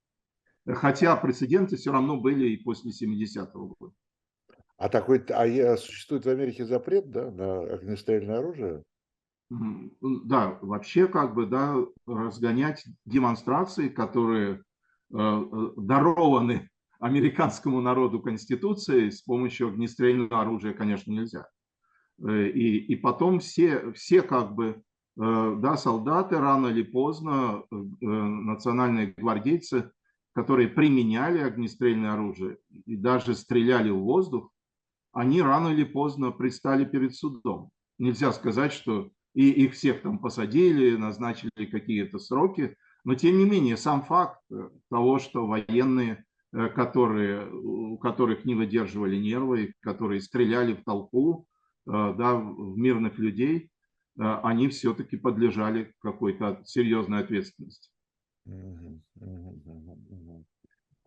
[0.67, 3.95] Хотя прецеденты все равно были и после 70-го года.
[4.77, 8.85] А такой, а существует в Америке запрет, да, на огнестрельное оружие?
[9.51, 11.75] Да, вообще как бы, да,
[12.07, 14.63] разгонять демонстрации, которые
[15.13, 15.45] э,
[15.77, 21.49] дарованы американскому народу Конституцией с помощью огнестрельного оружия, конечно, нельзя.
[22.27, 24.83] Э, и, и потом все, все как бы,
[25.21, 27.63] э, да, солдаты рано или поздно,
[28.01, 29.91] национальные гвардейцы
[30.39, 34.53] которые применяли огнестрельное оружие и даже стреляли в воздух,
[35.13, 37.71] они рано или поздно предстали перед судом.
[37.99, 43.77] Нельзя сказать, что и их всех там посадили, назначили какие-то сроки, но тем не менее
[43.77, 50.75] сам факт э, того, что военные, э, которые, у которых не выдерживали нервы, которые стреляли
[50.75, 51.47] в толпу,
[51.87, 53.71] э, да, в мирных людей,
[54.21, 57.89] они все-таки подлежали какой-то серьезной ответственности.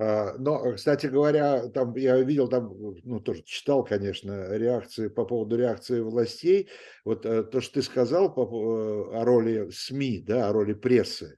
[0.02, 2.74] А, но, кстати говоря, там я видел, там,
[3.04, 6.70] ну, тоже читал, конечно, реакции по поводу реакции властей.
[7.06, 11.38] Вот э, то, что ты сказал по, э, о роли СМИ, да, о роли прессы.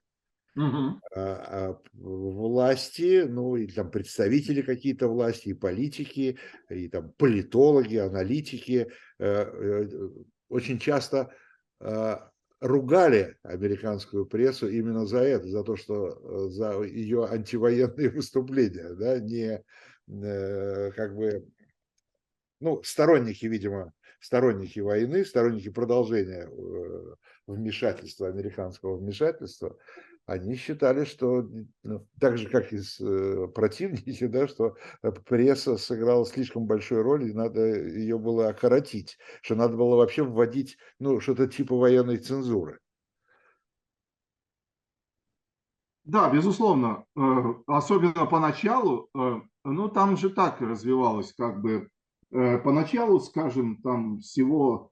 [0.55, 0.99] Угу.
[1.15, 6.37] А, а власти, ну, и там представители какие-то власти, и политики,
[6.69, 8.87] и там политологи, аналитики
[9.19, 9.87] э,
[10.49, 11.33] очень часто
[12.63, 19.19] ругали американскую прессу именно за это, за то, что э, за ее антивоенные выступления, да,
[19.19, 19.61] не
[20.07, 21.45] э, как бы,
[22.61, 27.15] ну, сторонники, видимо, сторонники войны, сторонники продолжения э,
[27.47, 29.77] вмешательства, американского вмешательства,
[30.25, 31.47] они считали, что
[31.83, 34.75] ну, так же, как и с, э, противники, да, что
[35.25, 40.77] пресса сыграла слишком большую роль, и надо ее было окоротить, что надо было вообще вводить
[40.99, 42.79] ну, что-то типа военной цензуры.
[46.05, 47.05] Да, безусловно.
[47.15, 51.89] Э, особенно поначалу, э, ну там же так развивалось, как бы
[52.31, 54.91] э, поначалу, скажем, там всего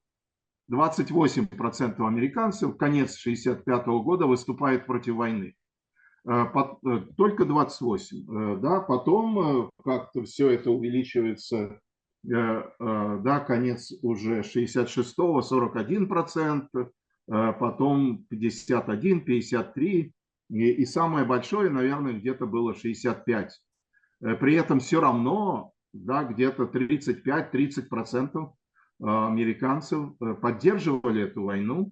[0.71, 5.55] 28% американцев конец 65 года выступает против войны.
[6.27, 11.79] Э, э, только 28, э, да, потом как-то все это увеличивается,
[12.23, 16.67] да, конец уже 66-го 41%,
[17.25, 20.13] потом 51, 53,
[20.51, 23.59] и, и самое большое, наверное, где-то было 65.
[24.39, 28.60] При этом все равно, да, где-то 35-30% Э,
[29.01, 31.91] американцев э, поддерживали эту войну,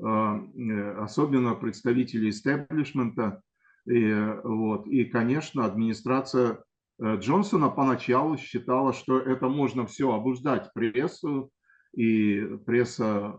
[0.00, 3.42] э, особенно представители истеблишмента.
[3.86, 6.64] И, вот, и, конечно, администрация
[7.02, 11.50] Джонсона поначалу считала, что это можно все обуждать прессу,
[11.92, 13.36] и пресса,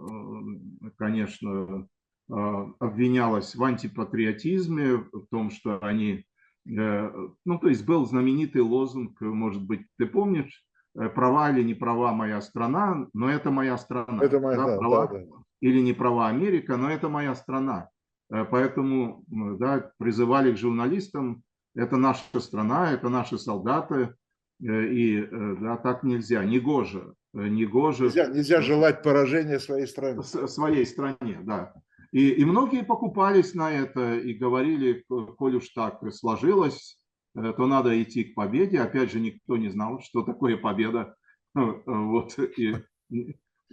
[0.98, 1.88] конечно,
[2.28, 6.26] обвинялась в антипатриотизме, в том, что они...
[6.64, 10.75] Ну, то есть был знаменитый лозунг, может быть, ты помнишь, Э,
[11.16, 14.24] права или не права моя страна, но это моя страна.
[14.24, 15.26] Это моя, да, права, да, да.
[15.62, 17.90] или не права Америка, но это моя страна.
[18.30, 21.44] Поэтому да, призывали к журналистам,
[21.76, 24.16] это наша страна, это наши солдаты,
[24.60, 25.28] и
[25.62, 27.14] да, так нельзя, не гоже.
[27.34, 28.06] Не гоже.
[28.06, 30.24] Нельзя, нельзя желать поражения своей стране.
[30.24, 31.74] Своей стране, да.
[32.16, 35.04] И, и многие покупались на это и говорили,
[35.38, 37.05] коль уж так сложилось, э,
[37.36, 38.80] то надо идти к победе.
[38.80, 41.16] Опять же, никто не знал, что такое победа.
[41.54, 42.76] Вот, и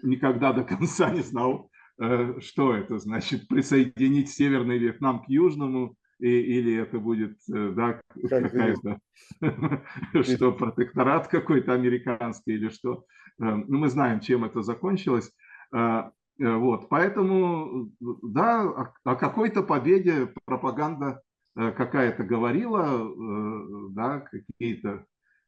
[0.03, 6.29] никогда до конца не знал, э, что это значит, присоединить Северный Вьетнам к Южному, и,
[6.29, 8.99] или это будет э, да, какая-то,
[10.23, 13.05] что протекторат какой-то американский или что.
[13.39, 15.33] Ну, мы знаем, чем это закончилось.
[15.75, 25.05] Э, вот, поэтому, да, о, какой-то победе пропаганда э, какая-то говорила, э, да, какие-то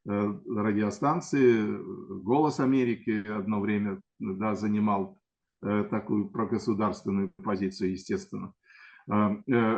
[0.06, 1.64] радиостанции,
[2.22, 5.18] «Голос Америки» одно время да, занимал
[5.62, 8.52] такую прогосударственную позицию, естественно.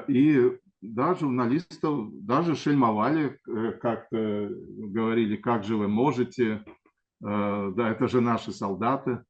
[0.09, 3.39] И да, журналистов даже шельмовали,
[3.81, 6.65] как-то говорили, как же вы можете,
[7.21, 9.23] да, это же наши солдаты.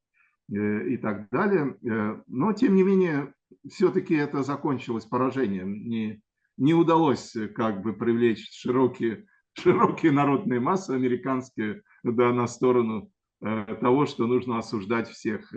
[0.49, 1.77] Э, и так далее.
[1.83, 3.33] Э, но, тем не менее,
[3.69, 5.89] все-таки это закончилось поражением.
[5.89, 6.21] Не,
[6.57, 14.05] не удалось как бы привлечь широкие, широкие народные массы американские да, на сторону э, того,
[14.05, 15.51] что нужно осуждать всех,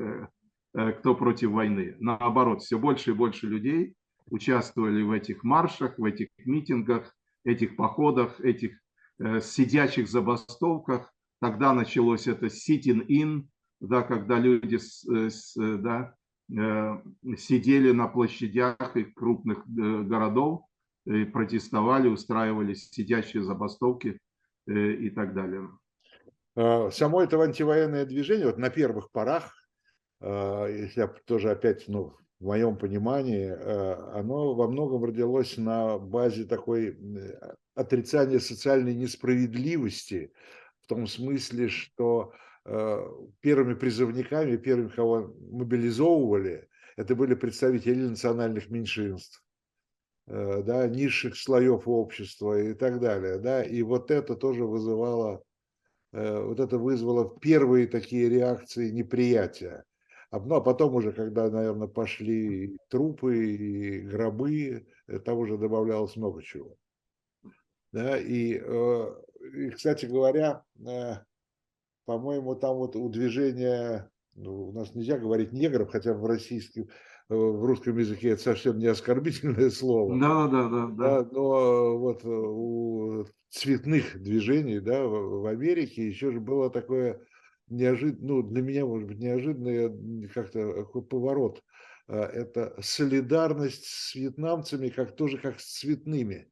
[0.73, 1.97] кто против войны.
[1.99, 3.95] Наоборот, все больше и больше людей
[4.27, 7.13] участвовали в этих маршах, в этих митингах,
[7.45, 8.79] этих походах, этих
[9.43, 11.13] сидячих забастовках.
[11.41, 13.47] Тогда началось это sitting-in,
[13.81, 16.15] да, когда люди с, э, с, э, да,
[16.55, 17.03] э,
[17.37, 20.63] сидели на площадях и крупных городов,
[21.05, 24.19] протестовали, устраивали сидящие забастовки
[24.67, 25.69] и так далее.
[26.57, 29.55] А, само это антивоенное движение, вот на первых порах,
[30.21, 33.49] если тоже опять, ну, в моем понимании,
[34.15, 36.99] оно во многом родилось на базе такой
[37.75, 40.33] отрицания социальной несправедливости,
[40.83, 42.35] в том смысле, что
[42.67, 43.01] Э,
[43.41, 49.50] первыми призывниками, первыми, кого мобилизовывали, это были представители национальных меньшинств, э,
[50.31, 53.39] да, низших слоев общества и так далее.
[53.39, 55.43] Да, и вот это тоже вызывало,
[56.13, 59.85] э, вот это вызвало первые такие реакции неприятия.
[60.33, 64.87] Ну, а потом уже, когда, наверное, пошли трупы и гробы,
[65.25, 66.77] там уже добавлялось много чего.
[67.91, 68.63] Да, и,
[69.57, 70.63] и кстати говоря,
[72.05, 76.87] по-моему, там вот у движения, ну, у нас нельзя говорить негров, хотя в российском, э,
[77.35, 80.19] в русском языке это совсем не оскорбительное слово.
[80.19, 80.87] Да, да, да.
[80.87, 81.23] да.
[81.23, 87.21] да но вот э, у цветных движений да, в, Америке еще же было такое
[87.69, 91.63] неожиданное, ну, для меня, может быть, неожиданный как-то поворот.
[92.09, 96.51] Это солидарность с вьетнамцами, как тоже как с цветными.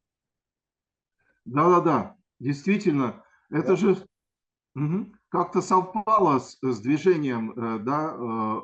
[1.44, 3.24] Да, да, да, действительно.
[3.50, 3.76] Это да.
[3.76, 3.96] же
[4.76, 8.60] угу как-то совпало с, с движением, э, да, э, э,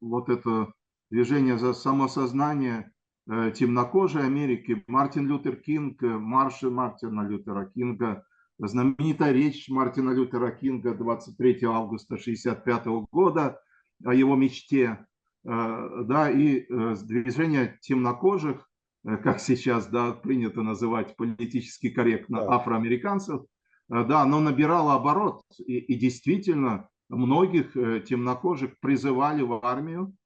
[0.00, 0.72] вот это
[1.14, 2.90] движение за самосознание
[3.26, 8.24] темнокожей Америки, Мартин Лютер Кинг, марши Мартина Лютера Кинга,
[8.58, 13.60] знаменитая речь Мартина Лютера Кинга 23 августа 1965 года
[14.04, 15.06] о его мечте,
[15.44, 16.66] да, и
[17.04, 18.68] движение темнокожих,
[19.04, 22.56] как сейчас да, принято называть политически корректно, да.
[22.56, 23.42] афроамериканцев,
[23.90, 25.42] Э, да, оно набирало оборот.
[25.58, 30.23] И, и действительно, многих э, темнокожих призывали в армию, э,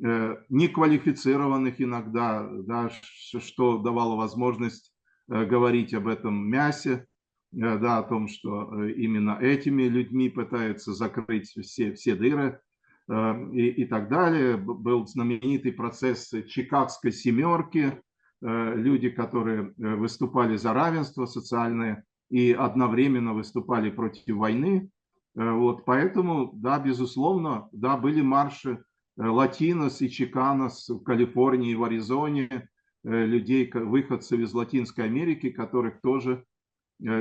[0.00, 2.90] неквалифицированных иногда, да,
[3.38, 4.92] что давало возможность
[5.28, 7.06] говорить об этом мясе,
[7.52, 12.60] да, о том, что именно этими людьми пытаются закрыть все, все дыры
[13.08, 14.56] и, и так далее.
[14.56, 18.00] Был знаменитый процесс Чикагской семерки,
[18.40, 24.88] люди, которые выступали за равенство социальное, и одновременно выступали против войны.
[25.36, 28.78] Э, вот, поэтому, да, безусловно, да, были марши э,
[29.16, 32.48] Латинос и Чиканос в Калифорнии, в Аризоне,
[33.04, 36.44] э, людей, выходцев из Латинской Америки, которых тоже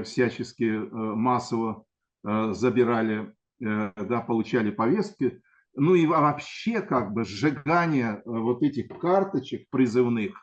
[0.04, 1.86] всячески массово
[2.22, 5.42] забирали, да, получали повестки.
[5.74, 10.34] Ну и вообще как бы сжигание вот этих карточек призывных,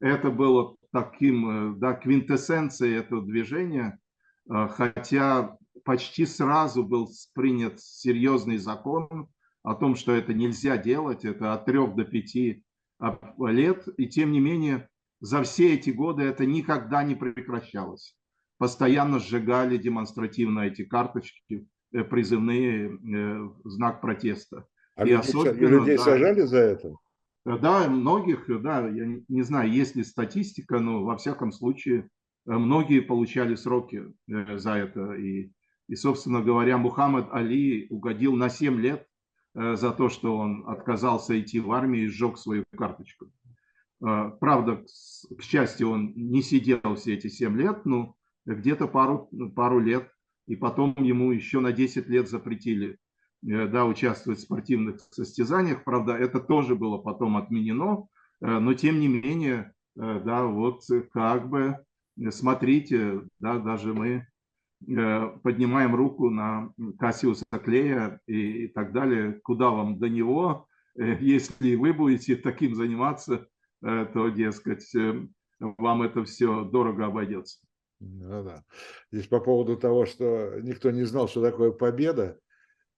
[0.00, 3.98] это было таким, да, квинтэссенцией этого движения–
[4.48, 9.28] хотя почти сразу был принят серьезный закон
[9.64, 12.62] о том, что это нельзя делать, это от трех до пяти
[13.00, 14.88] а, лет, и тем не менее
[15.20, 18.14] за все эти годы это никогда не прекращалось.
[18.58, 24.66] Постоянно сжигали демонстративно эти карточки, э, призывные, э, знак протеста.
[24.96, 26.94] А и людей, особенно, людей да, сажали за это?
[27.46, 32.10] Да, многих, да, я не знаю, есть ли статистика, но во всяком случае
[32.44, 35.14] многие получали сроки за это.
[35.14, 35.50] И,
[35.88, 39.06] и собственно говоря, Мухаммад Али угодил на 7 лет
[39.54, 43.30] за то, что он отказался идти в армию и сжег свою карточку.
[44.00, 44.84] Правда,
[45.38, 50.10] к счастью, он не сидел все эти 7 лет, но где-то пару, пару лет,
[50.46, 52.98] и потом ему еще на 10 лет запретили
[53.46, 55.84] э, да, участвовать в спортивных состязаниях.
[55.84, 58.08] Правда, это тоже было потом отменено,
[58.40, 60.82] э, но тем не менее, э, да, вот
[61.12, 61.78] как бы,
[62.30, 64.26] смотрите, да, даже мы
[65.42, 70.66] поднимаем руку на Кассиуса Клея и, и так далее, куда вам до него,
[70.96, 73.46] если вы будете таким заниматься,
[73.80, 74.90] то, дескать,
[75.60, 77.58] вам это все дорого обойдется.
[78.00, 78.64] Ну да.
[79.12, 82.38] Здесь по поводу того, что никто не знал, что такое победа,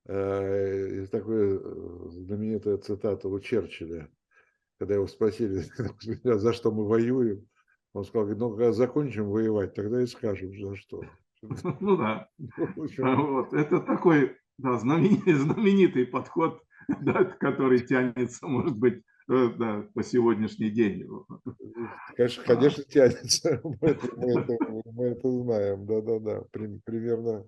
[0.06, 4.10] э, такая э, знаменитая цитата у Черчилля,
[4.78, 5.64] когда его спросили,
[6.24, 7.46] за что мы воюем,
[7.92, 11.02] он сказал, ну, когда закончим воевать, тогда и скажем, за что.
[11.80, 12.28] Ну да.
[12.98, 13.52] Вот.
[13.52, 16.62] Это такой да, знаменитый, знаменитый подход,
[17.00, 21.04] да, который тянется, может быть, Э, да, по сегодняшний день.
[22.16, 23.60] Конечно, конечно тянется.
[23.64, 24.56] Мы это, мы это,
[24.92, 25.86] мы это знаем.
[25.86, 26.42] Да-да-да.
[26.52, 27.44] Примерно,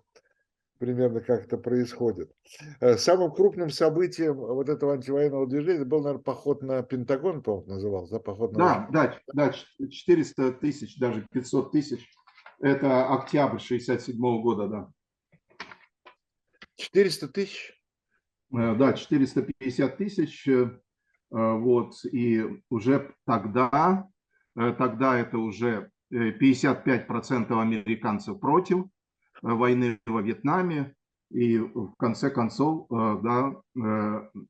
[0.78, 2.32] примерно как это происходит.
[2.80, 8.14] Э, самым крупным событием вот этого антивоенного движения был, наверное, поход на Пентагон, по-моему, назывался,
[8.14, 8.18] да?
[8.18, 8.88] Поход на...
[8.90, 12.10] Да, да, да, 400 тысяч, даже 500 тысяч.
[12.60, 14.90] Это октябрь 67 года, да.
[16.76, 17.80] 400 тысяч?
[18.52, 20.48] Э, да, 450 тысяч.
[21.30, 24.08] Э, вот, и уже тогда,
[24.56, 28.86] э, тогда это уже 55% э, американцев против
[29.42, 30.94] войны во Вьетнаме,
[31.30, 33.54] и в конце концов, да,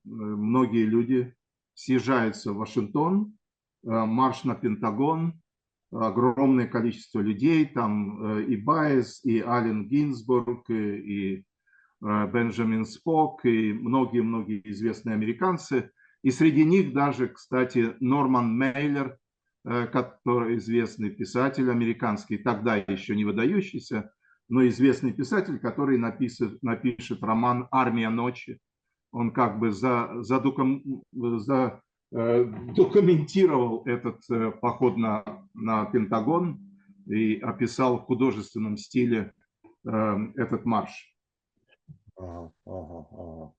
[0.04, 1.34] многие люди
[1.74, 3.36] съезжаются в Вашингтон,
[3.82, 5.42] марш на Пентагон,
[5.90, 11.44] огромное количество людей, там и Байес, и Ален Гинзбург, и
[12.00, 15.90] Бенджамин Спок, и многие-многие известные американцы–
[16.22, 19.16] и среди них даже, кстати, Норман Мейлер,
[19.64, 24.12] э, который известный писатель американский, тогда еще не выдающийся,
[24.48, 28.58] но известный писатель, который напишет, напишет роман «Армия ночи».
[29.12, 31.78] Он как бы за, за, за, э,
[32.10, 36.58] документировал этот э, поход на, на Пентагон
[37.06, 39.32] и описал в художественном стиле
[39.86, 41.14] э, этот марш.
[42.16, 43.52] Ага, ага, ага.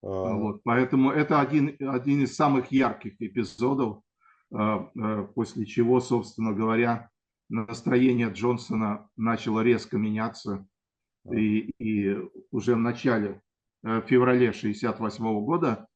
[0.00, 4.00] Вот, поэтому это один, один из самых ярких эпизодов,
[4.48, 7.10] после чего, собственно говоря,
[7.48, 10.66] настроение Джонсона начало резко меняться.
[11.30, 12.16] И, и
[12.50, 13.42] уже в начале
[13.82, 15.87] э, февраля 1968 года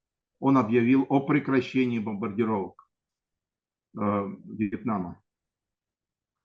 [0.42, 2.88] он объявил о прекращении бомбардировок
[3.96, 5.22] э, Вьетнама.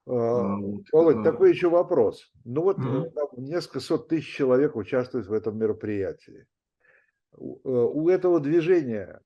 [0.05, 0.83] Вот.
[0.91, 2.31] Володь, такой еще вопрос.
[2.45, 3.11] Ну вот угу.
[3.37, 6.45] несколько сот тысяч человек участвуют в этом мероприятии.
[7.33, 9.19] Э, у этого движения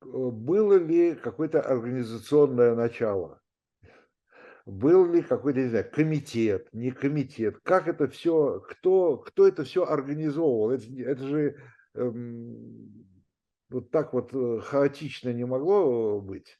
[0.00, 3.42] э, было ли какое-то организационное начало?
[4.64, 7.58] Был ли какой-то, не знаю, комитет, не комитет?
[7.62, 10.70] Как это все, кто, кто это все организовывал?
[10.70, 11.56] Это, это же
[11.94, 13.06] эм,
[13.70, 16.58] вот так вот э, хаотично не могло быть,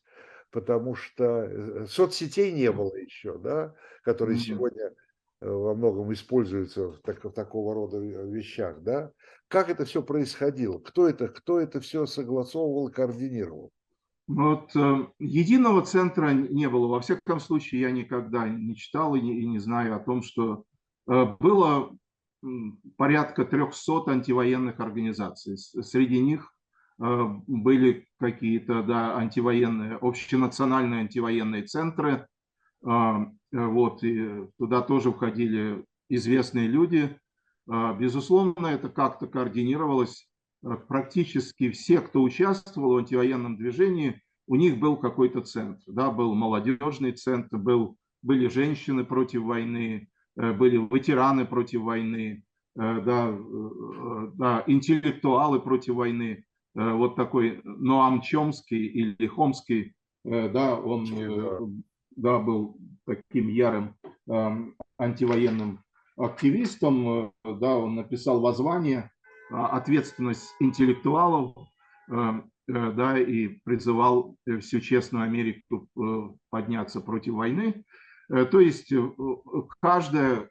[0.51, 4.43] потому что соцсетей не было еще, да, которые mm-hmm.
[4.43, 4.95] сегодня
[5.41, 9.13] во многом используются в, так, в такого рода вещах, да?
[9.49, 10.79] Как это все происходило?
[10.79, 13.71] Кто это, кто это все согласовывал и координировал?
[14.27, 16.89] Вот э, единого центра не было.
[16.89, 20.65] Во всяком случае, я никогда не читал и не, и не знаю о том, что
[21.09, 21.97] э, было
[22.97, 25.57] порядка 300 антивоенных организаций.
[25.57, 26.56] Среди них э,
[26.99, 32.27] были какие-то да, антивоенные, общенациональные антивоенные центры.
[32.87, 37.19] Э, вот, и туда тоже входили известные люди,
[37.67, 40.29] безусловно, это как-то координировалось.
[40.89, 45.83] Практически все, кто участвовал в антивоенном движении, у них был какой-то центр.
[45.87, 52.45] Да, был молодежный центр, был, были женщины против войны, э, были ветераны против войны,
[52.77, 56.45] э, да, э, да, интеллектуалы против войны.
[56.77, 61.83] Вот такой Ноам Чомский или Хомский, да, он
[62.17, 63.97] да, был таким ярым
[64.99, 65.81] антивоенным
[66.17, 69.11] активистом, э, да, он написал воззвание
[69.51, 71.55] «Ответственность интеллектуалов»,
[72.11, 72.15] э,
[72.69, 75.89] э, да, и призывал всю честную Америку
[76.51, 77.85] подняться против войны.
[78.29, 78.93] То есть
[79.81, 80.51] каждая,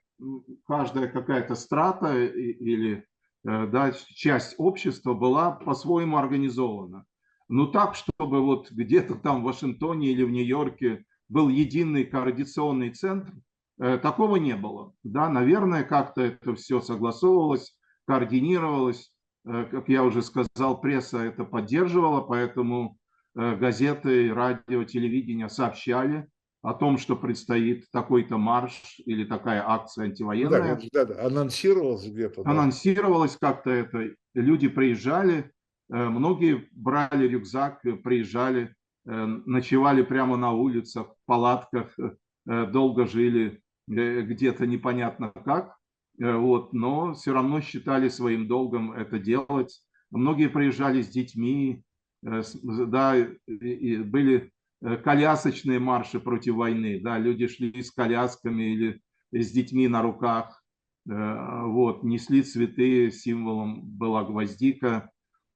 [0.66, 3.06] каждая какая-то страта или
[3.46, 7.06] да, часть общества была по-своему организована.
[7.48, 13.34] Но так, чтобы вот где-то там в Вашингтоне или в Нью-Йорке был единый координационный центр,
[13.78, 14.94] такого не было.
[15.04, 17.78] Да, наверное, как-то это все согласовывалось,
[18.08, 19.12] координировалось.
[19.46, 22.98] Как я уже сказал, пресса это поддерживала, поэтому
[23.36, 26.28] газеты, радио, телевидение сообщали
[26.66, 30.76] о том, что предстоит такой-то марш или такая акция антивоенная.
[30.76, 32.44] Ну, да, да, анонсировалось где-то.
[32.44, 32.50] Да.
[32.50, 34.16] Анонсировалось как-то это.
[34.34, 35.52] Люди приезжали,
[35.92, 38.74] э, многие брали рюкзак, приезжали,
[39.06, 45.78] э, ночевали прямо на улицах, в палатках, э, долго жили где-то непонятно как,
[46.18, 49.80] вот, но все равно считали своим долгом это делать.
[50.10, 51.84] Многие приезжали с детьми,
[52.24, 54.52] да, и были
[54.82, 59.02] колясочные марши против войны, да, люди шли с колясками или
[59.32, 60.64] с детьми на руках,
[61.10, 65.10] э, вот, несли цветы, символом была гвоздика,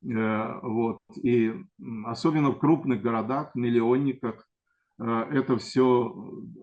[0.03, 1.53] э, вот, и
[2.05, 4.45] особенно в крупных городах, миллионниках,
[5.01, 6.13] это все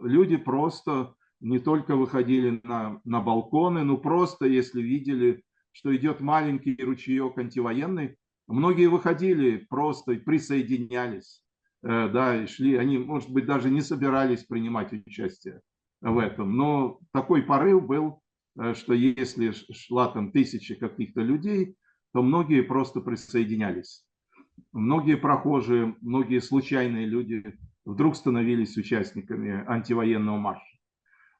[0.02, 5.42] люди просто не только выходили на, на балконы, но просто если видели,
[5.72, 11.42] что идет маленький ручеек антивоенный, многие выходили просто и присоединялись.
[11.88, 15.60] Э, да, шли, они, может быть, даже не собирались принимать участие
[16.00, 18.22] в этом, но такой порыв был,
[18.58, 21.76] э, что если шла там тысяча каких-то людей,
[22.12, 24.04] то многие просто присоединялись.
[24.72, 30.78] Многие прохожие, многие случайные люди вдруг становились участниками антивоенного марша.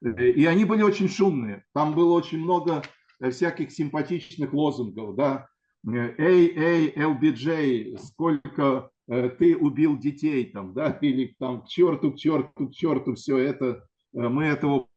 [0.05, 1.65] Э, и они были очень шумные.
[1.75, 2.83] Там было очень много
[3.19, 5.49] всяких симпатичных лозунгов, да,
[5.85, 12.69] эй, эй, LBJ, сколько ты убил детей там, да, или там к черту, к черту,
[12.69, 14.89] к черту, все это, э, мы этого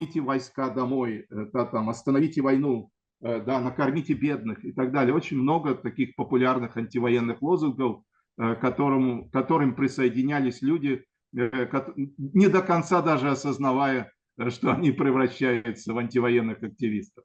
[0.00, 2.90] остановите войска домой, э, да, там, остановите войну,
[3.22, 5.14] да, накормите бедных и так далее.
[5.14, 8.02] Очень много таких популярных антивоенных лозунгов,
[8.38, 14.10] которым, которым присоединялись люди, не до конца даже осознавая,
[14.48, 17.24] что они превращаются в антивоенных активистов.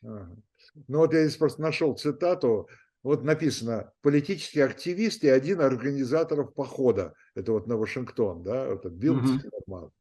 [0.00, 2.68] Ну вот я здесь просто нашел цитату
[3.02, 7.14] вот написано политический активист и один организаторов похода.
[7.34, 9.92] Это вот на Вашингтон, да, вот Билл угу.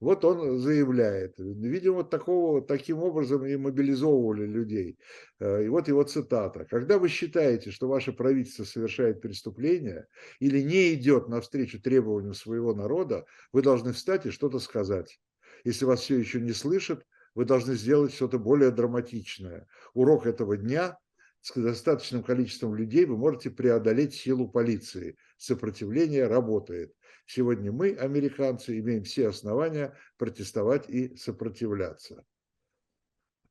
[0.00, 1.34] Вот он заявляет.
[1.38, 4.98] Видимо, вот такого, таким образом и мобилизовывали людей.
[5.40, 6.66] Э, и вот его цитата.
[6.68, 10.06] «Когда вы считаете, что ваше правительство совершает преступление
[10.40, 15.20] или не идет навстречу требованиям своего народа, вы должны встать и что-то сказать.
[15.64, 19.66] Если вас все еще не слышат, вы должны сделать что-то более драматичное.
[19.94, 20.98] Урок этого дня
[21.44, 25.18] с достаточным количеством людей вы можете преодолеть силу полиции.
[25.36, 26.94] Сопротивление работает.
[27.26, 32.24] Сегодня мы, американцы, имеем все основания протестовать и сопротивляться.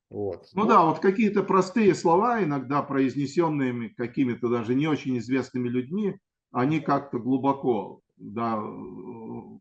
[0.09, 0.47] Вот.
[0.53, 6.17] Ну, ну да, вот какие-то простые слова, иногда произнесенные какими-то даже не очень известными людьми,
[6.51, 8.59] они как-то глубоко да,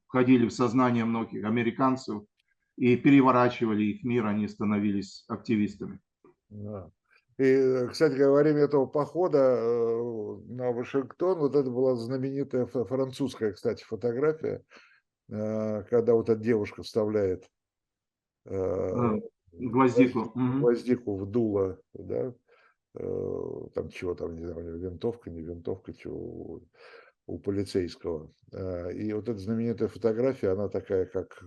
[0.07, 2.23] входили в сознание многих американцев
[2.77, 6.01] и переворачивали их мир, они становились активистами.
[6.49, 6.91] Да.
[7.39, 13.85] И, кстати, во время этого похода э, на Вашингтон, вот это была знаменитая французская, кстати,
[13.85, 14.63] фотография,
[15.31, 17.49] э, когда вот эта девушка вставляет
[18.45, 19.21] э,
[19.53, 22.35] гвоздику, гвоздику в дуло, да,
[22.95, 26.61] там чего там, не знаю, винтовка, не винтовка, чего,
[27.27, 28.33] у полицейского.
[28.53, 31.43] Э, и вот эта знаменитая фотография, она такая, как,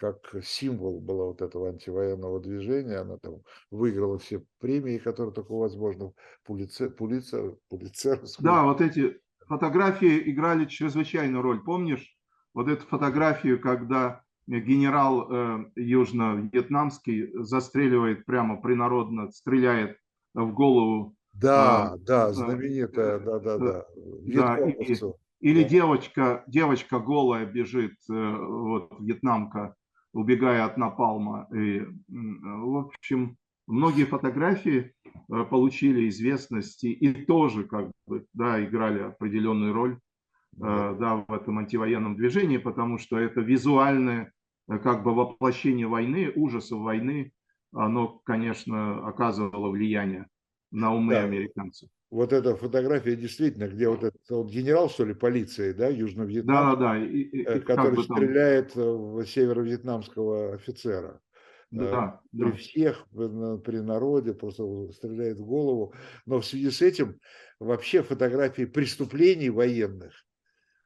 [0.00, 2.98] как символ была вот этого антивоенного движения.
[2.98, 6.12] Она там выиграла все премии, которые только возможно.
[6.44, 8.20] Пулице, пулице, пулицер.
[8.38, 11.62] Да, вот эти фотографии играли чрезвычайную роль.
[11.62, 12.16] Помнишь
[12.54, 19.96] вот эту фотографию, когда генерал э, южно-вьетнамский застреливает прямо принародно, стреляет
[20.34, 23.86] в голову да, а, да, знаменитая, да, да, да.
[24.26, 24.94] да и,
[25.40, 29.74] или девочка, девочка голая бежит, э, вот вьетнамка,
[30.12, 31.48] убегая от напалма.
[31.54, 39.72] И, в общем, многие фотографии э, получили известности и тоже как бы, да, играли определенную
[39.72, 39.98] роль
[40.52, 40.92] да.
[40.94, 44.32] Да, в этом антивоенном движении, потому что это визуальное
[44.66, 47.32] как бы воплощение войны, ужасов войны,
[47.72, 50.26] оно, конечно, оказывало влияние
[50.70, 51.24] на умы да.
[51.24, 51.88] американцев.
[52.10, 56.74] Вот эта фотография действительно, где вот этот вот генерал, что ли, полиции, да, Южно-Вьетнам, да,
[56.74, 56.98] да, да.
[56.98, 59.14] И, и, который стреляет там...
[59.14, 61.20] в северо-вьетнамского офицера.
[61.70, 62.52] Да, при да.
[62.56, 65.94] всех, при народе, просто стреляет в голову.
[66.26, 67.20] Но в связи с этим
[67.60, 70.12] вообще фотографии преступлений военных,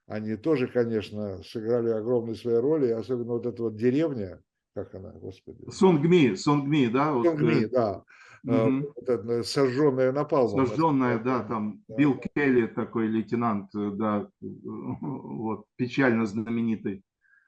[0.06, 4.42] они тоже, конечно, сыграли огромную свою роль, особенно вот эта вот деревня,
[4.74, 5.64] как она, господи?
[5.70, 7.14] Сонгми, Сонгми, да?
[7.14, 8.02] Вот, Сонгми, да.
[8.44, 8.92] Угу.
[8.96, 10.66] Это, сожженная напалмом.
[10.66, 11.94] Сожженная, да, там да.
[11.96, 17.02] Билл Келли, такой лейтенант, да, вот, печально знаменитый.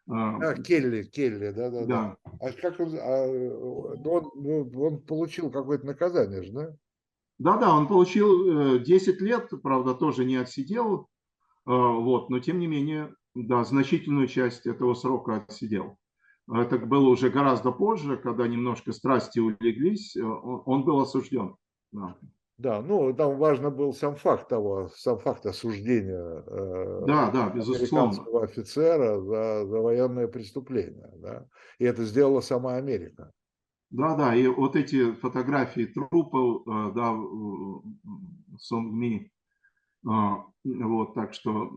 [0.08, 2.16] А, Келли, Келли, да, да, да.
[2.40, 6.76] А как он, а, он, ну, он получил какое-то наказание же, да?
[7.38, 11.08] Да, да, он получил 10 э, лет, правда, тоже не отсидел,
[11.66, 15.98] вот, но тем не менее, да, значительную часть этого срока отсидел.
[16.52, 21.56] Это было уже гораздо позже, когда немножко страсти улеглись, э, он был осужден.
[21.92, 22.16] Да.
[22.58, 28.40] Да, ну там важно был сам факт того, сам факт осуждения э, да, да, безусловно.
[28.40, 31.12] офицера за, за военное преступление.
[31.16, 31.46] Да?
[31.78, 33.30] И это сделала сама Америка.
[33.90, 37.14] Да, да, и вот эти фотографии трупов, э, да,
[38.58, 39.32] Сонгми,
[40.02, 41.70] вот, так что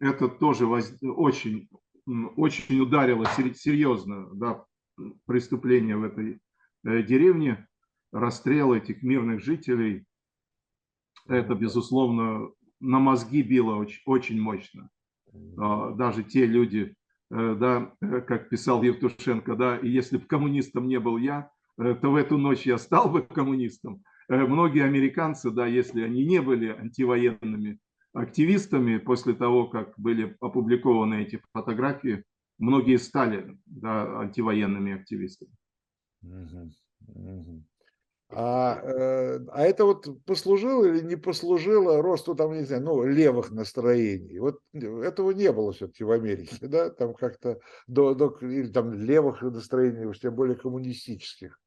[0.00, 0.96] это тоже воз...
[1.02, 1.68] очень
[2.06, 4.64] очень ударило серьезно да,
[5.26, 6.40] преступление в этой
[6.84, 7.66] э, деревне,
[8.12, 10.04] расстрел этих мирных жителей.
[11.26, 12.50] Это, безусловно,
[12.80, 14.90] на мозги било очень, очень мощно.
[15.58, 16.94] А, даже те люди,
[17.30, 22.12] э, да, э, как писал Евтушенко, да, и если бы коммунистом не был я, то
[22.12, 24.04] в эту ночь я стал бы коммунистом.
[24.28, 27.80] Многие американцы, да, если они не были антивоенными,
[28.14, 32.24] активистами после того, как были опубликованы эти фотографии,
[32.58, 35.50] многие стали да, антивоенными активистами.
[38.30, 43.50] А, э, а это вот послужило или не послужило росту там, не знаю, ну, левых
[43.50, 44.38] настроений?
[44.38, 49.42] Вот этого не было все-таки в Америке, да, там как-то до, до, или там левых
[49.42, 51.60] настроений, уж тем более коммунистических.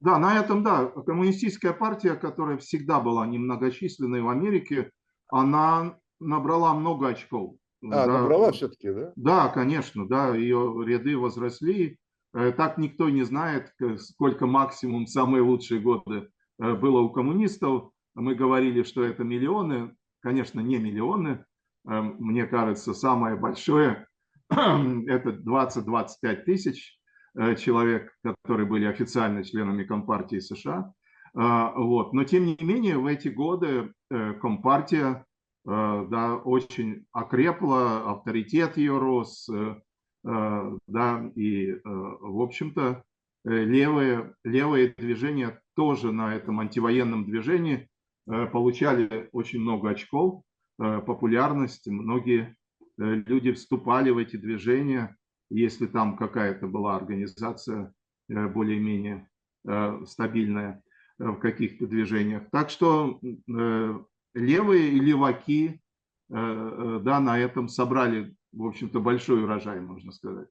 [0.00, 4.90] Да, на этом, да, коммунистическая партия, которая всегда была немногочисленной в Америке,
[5.28, 7.56] она набрала много очков.
[7.82, 8.20] А, да.
[8.20, 9.12] набрала все-таки, да?
[9.16, 11.98] Да, конечно, да, ее ряды возросли.
[12.34, 16.28] Э, так никто не знает, сколько максимум самые лучшие годы
[16.60, 17.90] э, было у коммунистов.
[18.14, 21.44] Мы говорили, что это миллионы, конечно, не миллионы.
[21.88, 24.06] Э, мне кажется, самое большое–
[24.50, 26.97] это 20-25 тысяч
[27.56, 30.92] человек, которые были официально членами Компартии США.
[31.34, 32.12] А, вот.
[32.12, 35.24] Но тем не менее в эти годы э, Компартия
[35.66, 39.48] э, да, очень окрепла, авторитет ее рос,
[40.24, 43.04] да, и, в общем-то,
[43.44, 47.88] левые, левые движения тоже на этом антивоенном движении
[48.26, 50.42] получали очень много очков,
[50.76, 52.56] популярность, многие
[52.98, 55.16] люди вступали в эти движения,
[55.50, 57.92] если там какая-то была организация
[58.28, 59.28] э, более-менее
[59.66, 60.82] э, стабильная
[61.18, 62.44] э, в каких-то движениях.
[62.50, 63.20] Так что
[64.34, 65.80] левые и леваки
[66.30, 70.48] да, на этом собрали, в общем-то, большой урожай, можно сказать.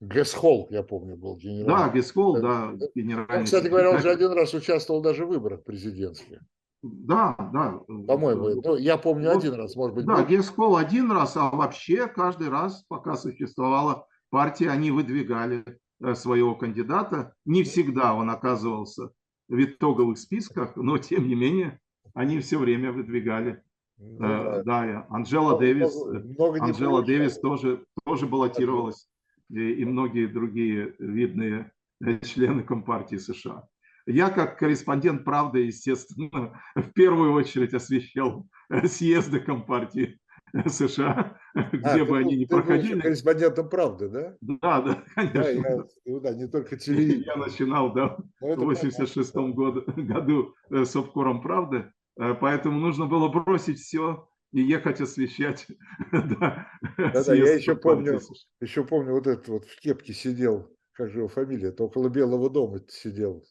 [0.00, 1.78] Гесхол, я помню, был генерал.
[1.78, 3.38] Да, Гесхол, да, генеральный.
[3.38, 6.40] Он, кстати говоря, он же один раз участвовал даже в выборах президентских.
[6.82, 7.80] Да, да.
[8.06, 10.04] По-моему, ну, я помню вот, один раз, может быть.
[10.04, 15.64] Да, Гесхол один раз, а вообще каждый раз, пока существовала партии, они выдвигали
[16.00, 17.34] э, своего кандидата.
[17.44, 19.10] Не всегда он оказывался
[19.48, 21.80] в итоговых списках, но тем не менее
[22.14, 23.62] они все время выдвигали.
[23.98, 25.94] Ну, да, да, Анжела Дэвис,
[26.36, 29.08] много Анжела Дэвис тоже, тоже баллотировалась,
[29.48, 31.72] и, и многие другие видные
[32.04, 33.66] э, члены Компартии США.
[34.06, 40.18] Я как корреспондент «Правды», естественно, в первую очередь освещал э, съезды Компартии
[40.66, 41.38] США,
[41.72, 43.00] где а, бы они ни проходили.
[43.00, 44.36] корреспондентом правды, да?
[44.40, 45.42] Да, да, конечно.
[45.42, 47.24] Да, я, ну, да не только телевидение.
[47.26, 53.06] Я начинал, да, ну, в 86 году, году э, с обкором правды, э, поэтому нужно
[53.06, 55.66] было бросить все и ехать освещать.
[56.12, 58.20] да, да, да я еще помню,
[58.60, 62.48] еще помню вот этот вот в кепке сидел, как же его фамилия, это около Белого
[62.48, 63.44] дома сидел,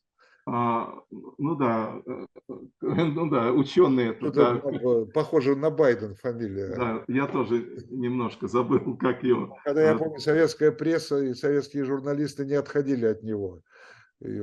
[0.48, 2.26] а, ну да, э,
[2.82, 4.12] ну да, ученые.
[4.12, 4.62] Это, да.
[5.14, 6.76] Похоже на Байден фамилия.
[6.76, 9.58] Да, я тоже немножко забыл, как его.
[9.64, 13.62] Когда я а, помню, советская пресса и советские журналисты не отходили от него,
[14.22, 14.40] и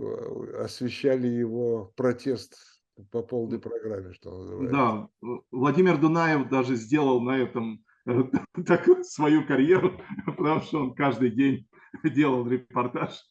[0.58, 2.56] освещали его протест
[3.12, 4.76] по полной программе, что называется.
[4.76, 5.08] Да,
[5.52, 8.24] Владимир Дунаев даже сделал на этом э,
[8.66, 11.68] так, свою карьеру, потому что он каждый день
[12.02, 13.22] делал репортаж.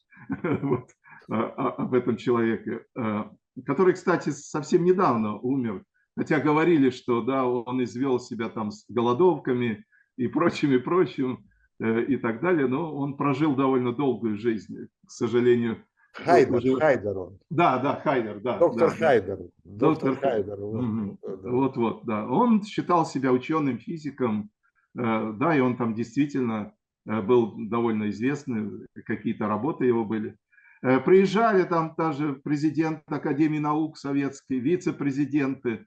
[0.62, 0.88] Вот
[1.32, 3.24] об этом человеке, э,
[3.64, 5.84] который, кстати, совсем недавно умер,
[6.16, 9.84] хотя говорили, что да, он извел себя там с голодовками
[10.16, 11.44] и прочим, и прочим,
[11.80, 15.82] э, и так далее, но он прожил довольно долгую жизнь, к сожалению.
[16.12, 16.76] Хайдер, уже...
[16.76, 17.38] Хайдер он.
[17.48, 18.58] Да, да, Хайдер, да.
[18.58, 19.38] Доктор да, Хайдер.
[19.64, 20.56] Доктор, Доктор Хайдер.
[20.60, 22.26] Вот, вот, да.
[22.26, 24.50] Он считал себя ученым, физиком,
[24.98, 26.74] э, да, и он там действительно
[27.04, 30.36] был довольно известный, какие-то работы его были.
[30.82, 35.86] Приезжали там даже президент Академии наук советской, вице-президенты,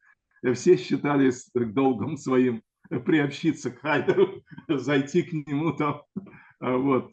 [0.53, 6.01] все считали долгом своим приобщиться к Хайдеру, зайти к нему там.
[6.61, 7.11] Вот.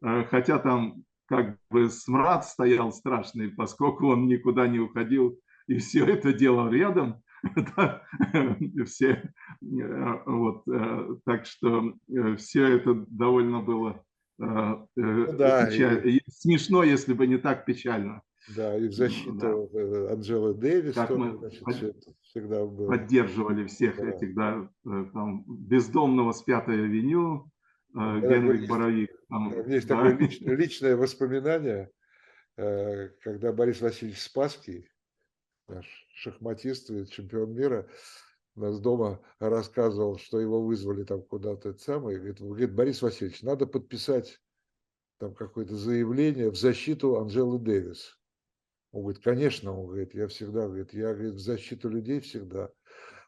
[0.00, 6.32] Хотя там как бы смрад стоял страшный, поскольку он никуда не уходил и все это
[6.32, 7.22] делал рядом.
[8.86, 10.64] все, вот,
[11.24, 11.94] так что
[12.36, 14.04] все это довольно было
[14.38, 16.20] ну да, и...
[16.28, 18.22] смешно, если бы не так печально.
[18.56, 19.78] Да, и в защиту да.
[19.78, 22.16] Э, Анджелы Дэвис как мы значит, под...
[22.22, 22.88] всегда было.
[22.88, 24.10] поддерживали всех да.
[24.10, 27.48] этих, да, э, там, бездомного с Пятой авеню,
[27.94, 29.10] да, Генрих Боровик.
[29.28, 29.96] Там, есть да.
[29.96, 31.90] такое личное, личное воспоминание,
[32.56, 34.88] э, когда Борис Васильевич Спасский,
[35.68, 37.88] наш шахматист и чемпион мира,
[38.54, 43.66] нас дома рассказывал, что его вызвали там куда-то это самое, говорит, говорит, Борис Васильевич, надо
[43.66, 44.40] подписать
[45.18, 48.18] там какое-то заявление в защиту Анжелы Дэвис.
[48.92, 52.70] Он говорит, конечно, он говорит, я всегда, говорит, я говорит, в защиту людей всегда.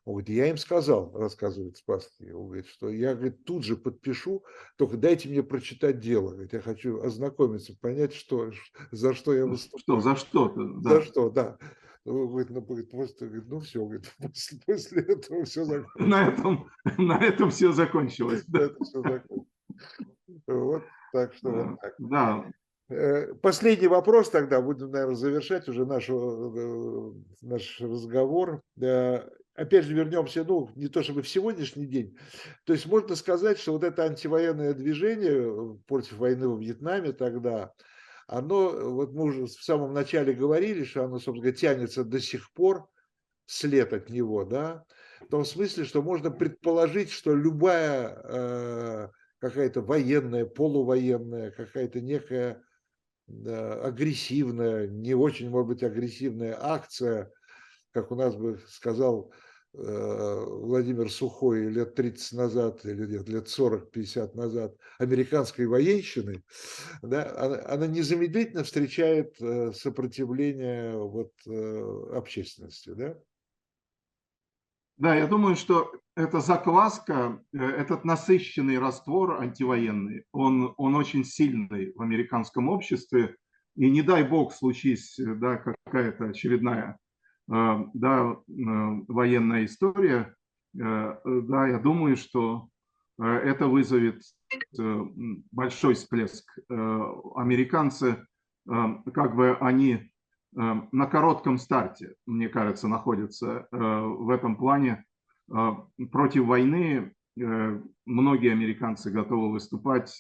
[0.05, 4.45] Он говорит, я им сказал, рассказывает Спасский, он говорит, что я говорит, тут же подпишу,
[4.77, 6.33] только дайте мне прочитать дело.
[6.33, 8.51] Говорит, я хочу ознакомиться, понять, что,
[8.91, 9.81] за что я выступаю.
[9.81, 10.65] Что, за что-то.
[10.81, 10.91] Да.
[10.91, 11.59] За что, да.
[12.05, 16.09] Говорит, ну, говорит, просто, говорит, ну все, говорит, после, после этого все закончилось.
[16.09, 18.45] На этом, на этом все закончилось.
[18.47, 18.61] Да.
[18.61, 19.49] Это все закончилось.
[20.47, 20.83] Вот
[21.13, 21.95] так что вот так.
[21.99, 22.45] Да.
[22.91, 28.61] Э, последний вопрос тогда, будем, наверное, завершать уже наш, э, наш разговор.
[29.57, 32.17] Опять же вернемся, ну, не то чтобы в сегодняшний день.
[32.65, 37.73] То есть можно сказать, что вот это антивоенное движение против войны во Вьетнаме тогда,
[38.27, 42.89] оно, вот мы уже в самом начале говорили, что оно, собственно тянется до сих пор,
[43.47, 44.85] след от него, да,
[45.21, 49.09] в том смысле, что можно предположить, что любая э,
[49.39, 52.63] какая-то военная, полувоенная, какая-то некая
[53.27, 57.33] агрессивная, не очень, может быть, агрессивная акция,
[57.93, 59.37] как у нас бы сказал э,
[59.77, 66.45] Владимир Сухой лет 30 назад или нет, лет 40-50 назад американской военщины,
[67.03, 72.91] да, она, она незамедлительно встречает э, сопротивление вот, э, общественности.
[72.95, 73.17] Да?
[74.97, 81.93] Да, я думаю, что эта закваска, э, этот насыщенный раствор антивоенный, он, он очень сильный
[81.95, 83.37] в американском обществе.
[83.75, 87.04] И не дай бог случись э, да, какая-то очередная э,
[87.47, 90.35] да, военная история,
[90.73, 92.69] да, я думаю, что
[93.19, 94.23] это вызовет
[95.53, 96.47] большой всплеск.
[96.69, 98.27] Американцы,
[98.67, 100.11] как бы они
[100.55, 105.05] на коротком старте, мне кажется, находится э, в этом плане.
[105.53, 105.73] Э,
[106.13, 110.17] против войны э, многие американцы готовы выступать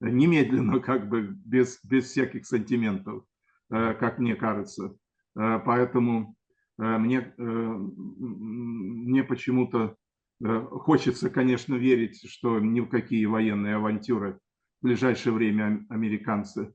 [0.00, 3.24] немедленно, как бы без, без всяких сантиментов,
[3.68, 4.96] как мне кажется.
[5.34, 6.34] Поэтому
[6.80, 9.96] мне, мне почему-то
[10.42, 14.38] хочется, конечно, верить, что ни в какие военные авантюры
[14.80, 16.72] в ближайшее время американцы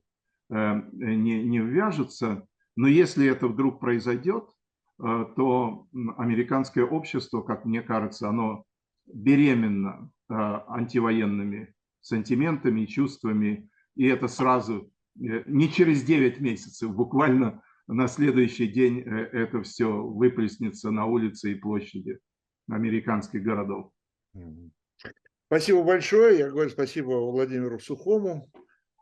[0.48, 2.46] не, не ввяжутся.
[2.76, 4.50] Но если это вдруг произойдет,
[5.02, 5.86] э, то
[6.18, 8.64] американское общество, как мне кажется, оно
[9.06, 17.62] беременно э, антивоенными сантиментами и чувствами, и это сразу э, не через 9 месяцев, буквально
[17.86, 22.18] на следующий день это все выплеснется на улицы и площади
[22.68, 23.90] американских городов.
[25.46, 26.38] Спасибо большое.
[26.38, 28.50] Я говорю спасибо Владимиру Сухому.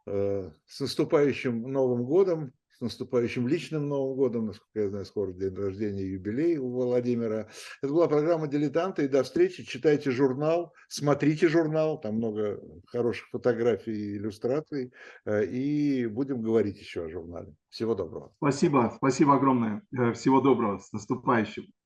[0.07, 6.05] С наступающим Новым годом с наступающим личным Новым годом, насколько я знаю, скоро день рождения,
[6.05, 7.49] юбилей у Владимира.
[7.83, 9.65] Это была программа «Дилетанты», и до встречи.
[9.65, 14.93] Читайте журнал, смотрите журнал, там много хороших фотографий и иллюстраций,
[15.25, 17.55] э, и будем говорить еще о журнале.
[17.69, 18.33] Всего доброго.
[18.37, 19.83] Спасибо, спасибо огромное.
[19.97, 21.75] Э, всего доброго, с наступающим.